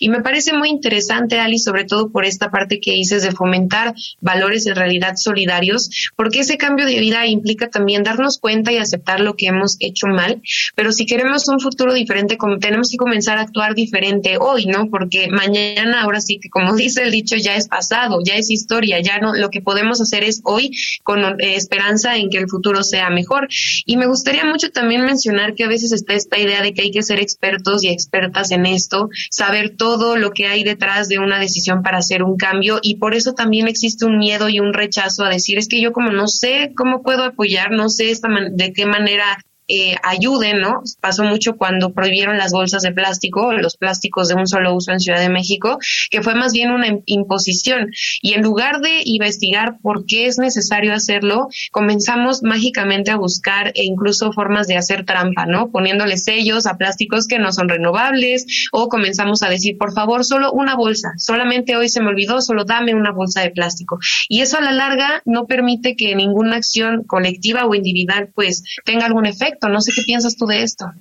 Y 0.00 0.08
me 0.08 0.20
parece 0.20 0.52
muy 0.52 0.68
interesante, 0.68 1.38
Ali, 1.38 1.58
sobre 1.58 1.84
todo 1.84 2.10
por 2.10 2.24
esta 2.24 2.50
parte 2.50 2.80
que 2.80 2.92
dices 2.92 3.22
de 3.22 3.32
fomentar 3.32 3.94
valores 4.20 4.66
en 4.66 4.76
realidad 4.76 5.16
solidarios, 5.16 5.90
porque 6.16 6.40
ese 6.40 6.56
cambio 6.56 6.86
de 6.86 6.98
vida 6.98 7.26
implica 7.26 7.70
también 7.70 8.02
darnos 8.02 8.38
cuenta 8.38 8.72
y 8.72 8.78
aceptar 8.78 9.20
lo 9.20 9.36
que 9.36 9.46
hemos 9.46 9.76
hecho 9.80 10.06
mal, 10.06 10.42
pero 10.74 10.92
si 10.92 11.06
queremos 11.06 11.48
un 11.48 11.60
futuro 11.60 11.94
diferente, 11.94 12.36
tenemos 12.60 12.90
que 12.90 12.96
comenzar 12.96 13.38
a 13.38 13.42
actuar 13.42 13.74
diferente 13.74 14.36
hoy, 14.38 14.66
¿no? 14.66 14.88
Porque 14.88 15.28
mañana, 15.28 16.02
ahora 16.02 16.20
sí 16.20 16.38
que 16.38 16.50
como 16.50 16.74
dice 16.76 17.02
el 17.02 17.10
dicho, 17.10 17.36
ya 17.36 17.56
es 17.56 17.68
pasado, 17.68 18.18
ya 18.24 18.34
es 18.34 18.50
historia, 18.50 19.00
ya 19.00 19.18
no, 19.18 19.34
lo 19.34 19.50
que 19.50 19.60
podemos 19.60 20.00
hacer 20.00 20.24
es 20.24 20.40
hoy 20.44 20.76
con 21.02 21.24
eh, 21.24 21.56
esperanza 21.56 22.16
en 22.16 22.30
que 22.30 22.38
el 22.38 22.48
futuro 22.48 22.82
sea 22.82 23.10
mejor. 23.10 23.48
Y 23.86 23.96
me 23.96 24.06
gustaría 24.06 24.44
mucho 24.44 24.70
también 24.70 25.02
mencionar 25.02 25.54
que 25.54 25.64
a 25.64 25.68
veces 25.68 25.92
está 25.92 26.14
esta 26.14 26.38
idea 26.38 26.62
de 26.62 26.74
que 26.74 26.82
hay 26.82 26.90
que 26.90 27.02
ser 27.02 27.20
expertos 27.20 27.84
y 27.84 27.88
expertas 27.88 28.50
en 28.50 28.66
esto, 28.66 29.08
saber 29.30 29.53
ver 29.54 29.76
todo 29.76 30.16
lo 30.16 30.32
que 30.32 30.46
hay 30.46 30.64
detrás 30.64 31.08
de 31.08 31.18
una 31.18 31.38
decisión 31.38 31.82
para 31.82 31.98
hacer 31.98 32.22
un 32.22 32.36
cambio 32.36 32.80
y 32.82 32.96
por 32.96 33.14
eso 33.14 33.32
también 33.32 33.68
existe 33.68 34.04
un 34.04 34.18
miedo 34.18 34.48
y 34.48 34.60
un 34.60 34.74
rechazo 34.74 35.24
a 35.24 35.30
decir 35.30 35.58
es 35.58 35.68
que 35.68 35.80
yo 35.80 35.92
como 35.92 36.10
no 36.10 36.26
sé 36.26 36.72
cómo 36.76 37.02
puedo 37.02 37.22
apoyar, 37.22 37.70
no 37.70 37.88
sé 37.88 38.12
de 38.52 38.72
qué 38.72 38.84
manera 38.84 39.38
eh, 39.66 39.96
ayuden, 40.02 40.60
¿no? 40.60 40.82
Pasó 41.00 41.24
mucho 41.24 41.56
cuando 41.56 41.94
prohibieron 41.94 42.36
las 42.36 42.52
bolsas 42.52 42.82
de 42.82 42.92
plástico, 42.92 43.52
los 43.54 43.78
plásticos 43.78 44.28
de 44.28 44.34
un 44.34 44.46
solo 44.46 44.74
uso 44.74 44.92
en 44.92 45.00
Ciudad 45.00 45.20
de 45.20 45.30
México, 45.30 45.78
que 46.10 46.20
fue 46.20 46.34
más 46.34 46.52
bien 46.52 46.70
una 46.70 46.88
imposición. 47.06 47.90
Y 48.20 48.34
en 48.34 48.42
lugar 48.42 48.80
de 48.82 49.00
investigar 49.04 49.78
por 49.80 50.04
qué 50.04 50.26
es 50.26 50.38
necesario 50.38 50.92
hacerlo, 50.92 51.48
comenzamos 51.70 52.42
mágicamente 52.42 53.10
a 53.10 53.16
buscar 53.16 53.68
e 53.74 53.84
incluso 53.84 54.32
formas 54.32 54.66
de 54.66 54.76
hacer 54.76 55.06
trampa, 55.06 55.46
¿no? 55.46 55.70
Poniéndole 55.70 56.18
sellos 56.18 56.66
a 56.66 56.76
plásticos 56.76 57.26
que 57.26 57.38
no 57.38 57.50
son 57.50 57.70
renovables 57.70 58.68
o 58.70 58.90
comenzamos 58.90 59.42
a 59.42 59.48
decir, 59.48 59.78
por 59.78 59.94
favor, 59.94 60.26
solo 60.26 60.52
una 60.52 60.76
bolsa, 60.76 61.14
solamente 61.16 61.74
hoy 61.76 61.88
se 61.88 62.02
me 62.02 62.08
olvidó, 62.08 62.42
solo 62.42 62.64
dame 62.64 62.94
una 62.94 63.12
bolsa 63.12 63.40
de 63.40 63.50
plástico. 63.50 63.98
Y 64.28 64.42
eso 64.42 64.58
a 64.58 64.60
la 64.60 64.72
larga 64.72 65.22
no 65.24 65.46
permite 65.46 65.96
que 65.96 66.14
ninguna 66.14 66.56
acción 66.56 67.04
colectiva 67.04 67.64
o 67.64 67.74
individual 67.74 68.30
pues 68.34 68.62
tenga 68.84 69.06
algún 69.06 69.24
efecto 69.24 69.53
no 69.62 69.80
sé 69.80 69.92
qué 69.94 70.02
piensas 70.02 70.36
tú 70.36 70.46
de 70.46 70.62
esto. 70.62 70.92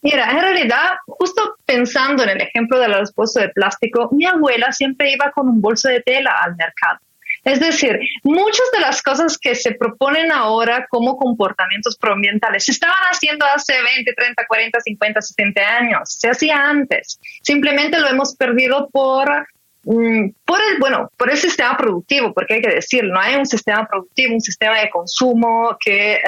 Mira, 0.00 0.30
en 0.30 0.40
realidad, 0.40 0.90
justo 1.06 1.56
pensando 1.66 2.22
en 2.22 2.30
el 2.30 2.40
ejemplo 2.40 2.78
de 2.78 2.88
los 2.88 3.12
bolsos 3.14 3.42
de 3.42 3.48
plástico, 3.48 4.08
mi 4.12 4.26
abuela 4.26 4.72
siempre 4.72 5.12
iba 5.12 5.32
con 5.32 5.48
un 5.48 5.60
bolso 5.60 5.88
de 5.88 6.00
tela 6.02 6.34
al 6.42 6.54
mercado. 6.56 7.00
Es 7.44 7.60
decir, 7.60 7.98
muchas 8.24 8.66
de 8.72 8.80
las 8.80 9.02
cosas 9.02 9.38
que 9.38 9.54
se 9.54 9.72
proponen 9.72 10.30
ahora 10.32 10.86
como 10.88 11.16
comportamientos 11.16 11.96
proambientales 11.96 12.64
se 12.64 12.72
estaban 12.72 12.98
haciendo 13.10 13.44
hace 13.46 13.74
20, 13.80 14.12
30, 14.12 14.46
40, 14.46 14.80
50, 14.80 15.20
60 15.22 15.60
años. 15.60 16.00
Se 16.12 16.28
hacía 16.28 16.56
antes. 16.68 17.18
Simplemente 17.42 17.98
lo 18.00 18.08
hemos 18.08 18.36
perdido 18.36 18.88
por 18.90 19.46
por 19.82 20.60
el, 20.60 20.78
bueno, 20.80 21.10
por 21.16 21.30
el 21.30 21.36
sistema 21.36 21.76
productivo, 21.76 22.34
porque 22.34 22.54
hay 22.54 22.62
que 22.62 22.74
decirlo, 22.74 23.14
no 23.14 23.20
hay 23.20 23.36
un 23.36 23.46
sistema 23.46 23.86
productivo, 23.86 24.34
un 24.34 24.40
sistema 24.40 24.80
de 24.80 24.90
consumo 24.90 25.76
que 25.80 26.14
eh, 26.14 26.20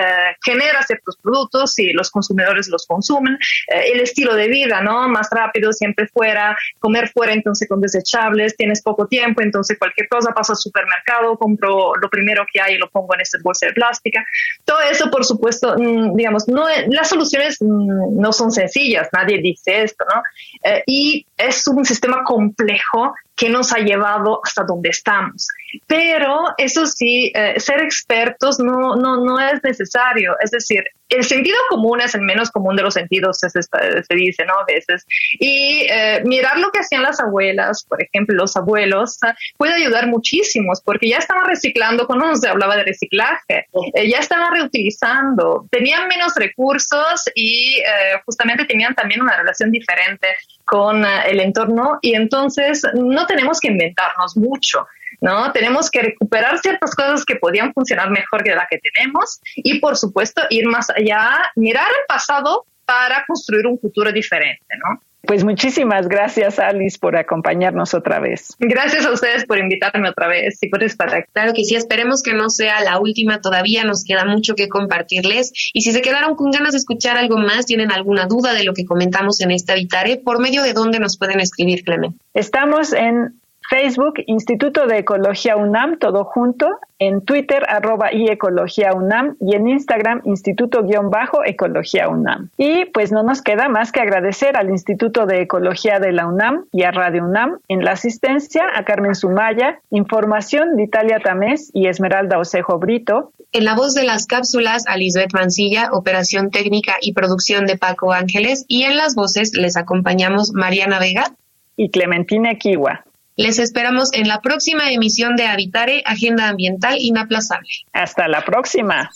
genera 0.43 0.83
ciertos 0.83 1.17
productos 1.17 1.79
y 1.79 1.93
los 1.93 2.11
consumidores 2.11 2.69
los 2.69 2.87
consumen, 2.87 3.35
eh, 3.69 3.91
el 3.93 4.01
estilo 4.01 4.35
de 4.35 4.49
vida, 4.49 4.81
¿no? 4.81 5.09
Más 5.09 5.29
rápido, 5.31 5.73
siempre 5.73 6.07
fuera, 6.07 6.57
comer 6.79 7.09
fuera, 7.09 7.33
entonces 7.33 7.69
con 7.69 7.81
desechables, 7.81 8.57
tienes 8.57 8.83
poco 8.83 9.07
tiempo, 9.07 9.43
entonces 9.43 9.79
cualquier 9.79 10.09
cosa 10.09 10.33
pasa 10.33 10.53
al 10.53 10.59
supermercado, 10.59 11.37
compro 11.37 11.95
lo 11.97 12.09
primero 12.09 12.47
que 12.53 12.61
hay 12.61 12.75
y 12.75 12.79
lo 12.79 12.89
pongo 12.89 13.15
en 13.15 13.21
esta 13.21 13.39
bolsa 13.43 13.67
de 13.67 13.73
plástica. 13.73 14.25
Todo 14.65 14.81
eso, 14.81 15.11
por 15.11 15.25
supuesto, 15.25 15.75
mm, 15.77 16.17
digamos, 16.17 16.49
no, 16.49 16.67
las 16.89 17.09
soluciones 17.09 17.59
mm, 17.61 18.21
no 18.21 18.33
son 18.33 18.53
sencillas, 18.53 19.09
nadie 19.13 19.41
dice 19.43 19.83
esto, 19.83 20.05
¿no? 20.15 20.23
Eh, 20.65 20.83
y 20.87 21.27
es 21.41 21.67
un 21.67 21.85
sistema 21.85 22.23
complejo 22.25 23.15
que 23.37 23.49
nos 23.49 23.73
ha 23.73 23.79
llevado 23.79 24.41
hasta 24.45 24.65
donde 24.65 24.91
estamos. 24.91 25.49
Pero 25.87 26.45
eso 26.59 26.87
sí, 26.87 27.33
eh, 27.35 27.59
ser 27.59 27.81
expertos 27.81 28.59
no, 28.59 28.97
no, 28.97 29.25
no 29.25 29.39
es 29.39 29.63
necesario. 29.63 30.37
Es 30.41 30.51
decir, 30.51 30.85
el 31.11 31.25
sentido 31.25 31.57
común 31.69 32.01
es 32.01 32.15
el 32.15 32.23
menos 32.23 32.51
común 32.51 32.77
de 32.77 32.83
los 32.83 32.95
sentidos, 32.95 33.39
se, 33.39 33.49
se 33.51 34.15
dice, 34.15 34.45
¿no? 34.45 34.55
A 34.55 34.65
veces. 34.65 35.05
Y 35.39 35.87
eh, 35.91 36.23
mirar 36.25 36.59
lo 36.59 36.71
que 36.71 36.81
hacían 36.81 37.03
las 37.03 37.21
abuelas, 37.21 37.85
por 37.85 38.03
ejemplo, 38.03 38.35
los 38.37 38.57
abuelos, 38.57 39.19
ah, 39.23 39.35
puede 39.59 39.75
ayudar 39.75 40.07
muchísimo, 40.07 40.73
porque 40.85 41.09
ya 41.09 41.19
estaban 41.19 41.47
reciclando 41.47 42.07
cuando 42.07 42.35
se 42.37 42.49
hablaba 42.49 42.77
de 42.77 42.85
reciclaje, 42.85 43.67
eh, 43.95 44.09
ya 44.09 44.19
estaban 44.19 44.55
reutilizando, 44.55 45.67
tenían 45.71 46.09
menos 46.09 46.35
recursos 46.37 47.25
y 47.35 47.77
justamente 48.25 48.65
tenían 48.65 48.95
también 48.95 49.21
una 49.21 49.37
relación 49.37 49.71
diferente 49.71 50.29
con 50.65 51.05
el 51.05 51.41
entorno 51.41 51.99
y 52.01 52.15
entonces 52.15 52.83
no 52.95 53.27
tenemos 53.27 53.59
que 53.61 53.69
inventarnos 53.69 54.37
mucho. 54.37 54.87
¿No? 55.21 55.53
Tenemos 55.53 55.91
que 55.91 56.03
recuperar 56.03 56.59
ciertas 56.59 56.95
cosas 56.95 57.25
que 57.25 57.37
podían 57.37 57.73
funcionar 57.73 58.11
mejor 58.11 58.43
que 58.43 58.55
la 58.55 58.67
que 58.71 58.79
tenemos 58.79 59.41
y, 59.57 59.79
por 59.81 59.97
supuesto, 59.97 60.43
ir 60.51 60.67
más 60.67 60.91
allá, 60.91 61.51
mirar 61.57 61.89
el 61.89 62.07
pasado 62.09 62.67
para 62.85 63.25
construir 63.27 63.67
un 63.67 63.79
futuro 63.79 64.11
diferente, 64.13 64.65
¿no? 64.83 65.01
Pues 65.23 65.45
muchísimas 65.45 66.09
gracias, 66.09 66.59
Alice, 66.59 66.99
por 66.99 67.15
acompañarnos 67.15 67.93
otra 67.93 68.21
vez. 68.21 68.57
Gracias 68.59 69.05
a 69.05 69.13
ustedes 69.13 69.45
por 69.45 69.59
invitarme 69.59 70.09
otra 70.09 70.29
vez 70.29 70.59
y 70.63 70.69
por 70.69 70.83
estar 70.83 71.15
aquí. 71.15 71.31
Claro 71.33 71.53
que 71.53 71.65
sí, 71.65 71.77
esperemos 71.77 72.23
que 72.23 72.33
no 72.33 72.49
sea 72.49 72.81
la 72.81 72.99
última 72.99 73.41
todavía, 73.41 73.85
nos 73.85 74.03
queda 74.05 74.25
mucho 74.25 74.55
que 74.55 74.69
compartirles. 74.69 75.53
Y 75.75 75.83
si 75.83 75.93
se 75.93 76.01
quedaron 76.01 76.37
con 76.37 76.51
ganas 76.51 76.73
de 76.73 76.79
escuchar 76.79 77.19
algo 77.19 77.37
más, 77.37 77.67
tienen 77.67 77.93
alguna 77.93 78.27
duda 78.27 78.55
de 78.55 78.65
lo 78.65 78.73
que 78.73 78.87
comentamos 78.87 79.41
en 79.41 79.51
esta 79.51 79.75
Habitare, 79.75 80.17
¿por 80.17 80.41
medio 80.41 80.63
de 80.63 80.73
dónde 80.73 80.99
nos 80.99 81.19
pueden 81.19 81.39
escribir, 81.39 81.85
Clemen? 81.85 82.19
Estamos 82.33 82.93
en 82.93 83.40
Facebook, 83.71 84.15
Instituto 84.27 84.89
de 84.89 84.99
Ecología 84.99 85.57
UNAM, 85.57 85.99
todo 85.99 86.25
junto, 86.25 86.67
en 86.99 87.25
Twitter, 87.25 87.63
arroba 87.69 88.13
y 88.13 88.29
Ecología 88.29 88.93
UNAM, 88.93 89.37
y 89.41 89.55
en 89.55 89.69
Instagram, 89.69 90.23
Instituto-Ecología 90.25 92.09
UNAM. 92.09 92.51
Y 92.59 92.87
pues 92.87 93.13
no 93.13 93.23
nos 93.23 93.43
queda 93.43 93.69
más 93.69 93.93
que 93.93 94.01
agradecer 94.01 94.57
al 94.57 94.71
Instituto 94.71 95.25
de 95.25 95.43
Ecología 95.43 96.01
de 96.01 96.11
la 96.11 96.27
UNAM 96.27 96.65
y 96.73 96.83
a 96.83 96.91
Radio 96.91 97.25
UNAM 97.25 97.61
en 97.69 97.85
la 97.85 97.93
asistencia 97.93 98.65
a 98.75 98.85
Carmen 98.85 99.15
Sumaya, 99.15 99.79
información 99.91 100.75
de 100.75 100.83
Italia 100.83 101.21
Tamés 101.23 101.71
y 101.73 101.87
Esmeralda 101.87 102.41
Osejo 102.41 102.81
Brito. 102.81 103.31
En 103.53 103.65
la 103.65 103.77
voz 103.77 103.95
de 103.95 104.03
las 104.03 104.27
cápsulas, 104.27 104.85
a 104.89 104.97
Lisbeth 104.97 105.33
Mancilla, 105.33 105.91
operación 105.93 106.51
técnica 106.51 106.95
y 107.01 107.13
producción 107.13 107.67
de 107.67 107.79
Paco 107.79 108.13
Ángeles, 108.13 108.65
y 108.67 108.83
en 108.83 108.97
las 108.97 109.15
voces 109.15 109.55
les 109.55 109.77
acompañamos 109.77 110.53
Mariana 110.55 110.99
Vega 110.99 111.37
y 111.77 111.91
Clementina 111.91 112.57
Kiwa. 112.57 113.05
Les 113.41 113.59
esperamos 113.59 114.13
en 114.13 114.29
la 114.29 114.43
próxima 114.43 114.93
emisión 114.93 115.35
de 115.35 115.47
Habitare, 115.47 116.03
Agenda 116.05 116.51
Ambiental 116.51 116.99
Inaplazable. 116.99 117.71
Hasta 117.91 118.29
la 118.29 118.45
próxima. 118.45 119.11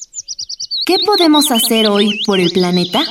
¿Qué 0.87 0.97
podemos 1.05 1.51
hacer 1.53 1.89
hoy 1.89 2.21
por 2.25 2.41
el 2.41 2.51
planeta? 2.51 3.05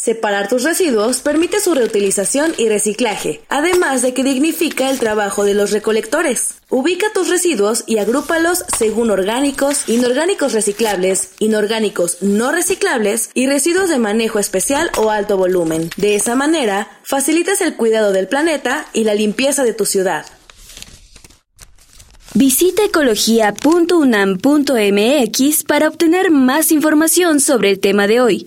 Separar 0.00 0.48
tus 0.48 0.64
residuos 0.64 1.20
permite 1.20 1.60
su 1.60 1.74
reutilización 1.74 2.54
y 2.56 2.70
reciclaje, 2.70 3.42
además 3.50 4.00
de 4.00 4.14
que 4.14 4.24
dignifica 4.24 4.88
el 4.88 4.98
trabajo 4.98 5.44
de 5.44 5.52
los 5.52 5.72
recolectores. 5.72 6.54
Ubica 6.70 7.12
tus 7.12 7.28
residuos 7.28 7.84
y 7.86 7.98
agrúpalos 7.98 8.64
según 8.78 9.10
orgánicos, 9.10 9.90
inorgánicos 9.90 10.54
reciclables, 10.54 11.32
inorgánicos 11.38 12.22
no 12.22 12.50
reciclables 12.50 13.28
y 13.34 13.46
residuos 13.46 13.90
de 13.90 13.98
manejo 13.98 14.38
especial 14.38 14.90
o 14.96 15.10
alto 15.10 15.36
volumen. 15.36 15.90
De 15.98 16.14
esa 16.14 16.34
manera, 16.34 16.88
facilitas 17.02 17.60
el 17.60 17.76
cuidado 17.76 18.12
del 18.12 18.26
planeta 18.26 18.86
y 18.94 19.04
la 19.04 19.12
limpieza 19.12 19.64
de 19.64 19.74
tu 19.74 19.84
ciudad. 19.84 20.24
Visita 22.32 22.86
ecología.unam.mx 22.86 25.64
para 25.64 25.88
obtener 25.88 26.30
más 26.30 26.72
información 26.72 27.40
sobre 27.40 27.68
el 27.68 27.80
tema 27.80 28.06
de 28.06 28.22
hoy 28.22 28.46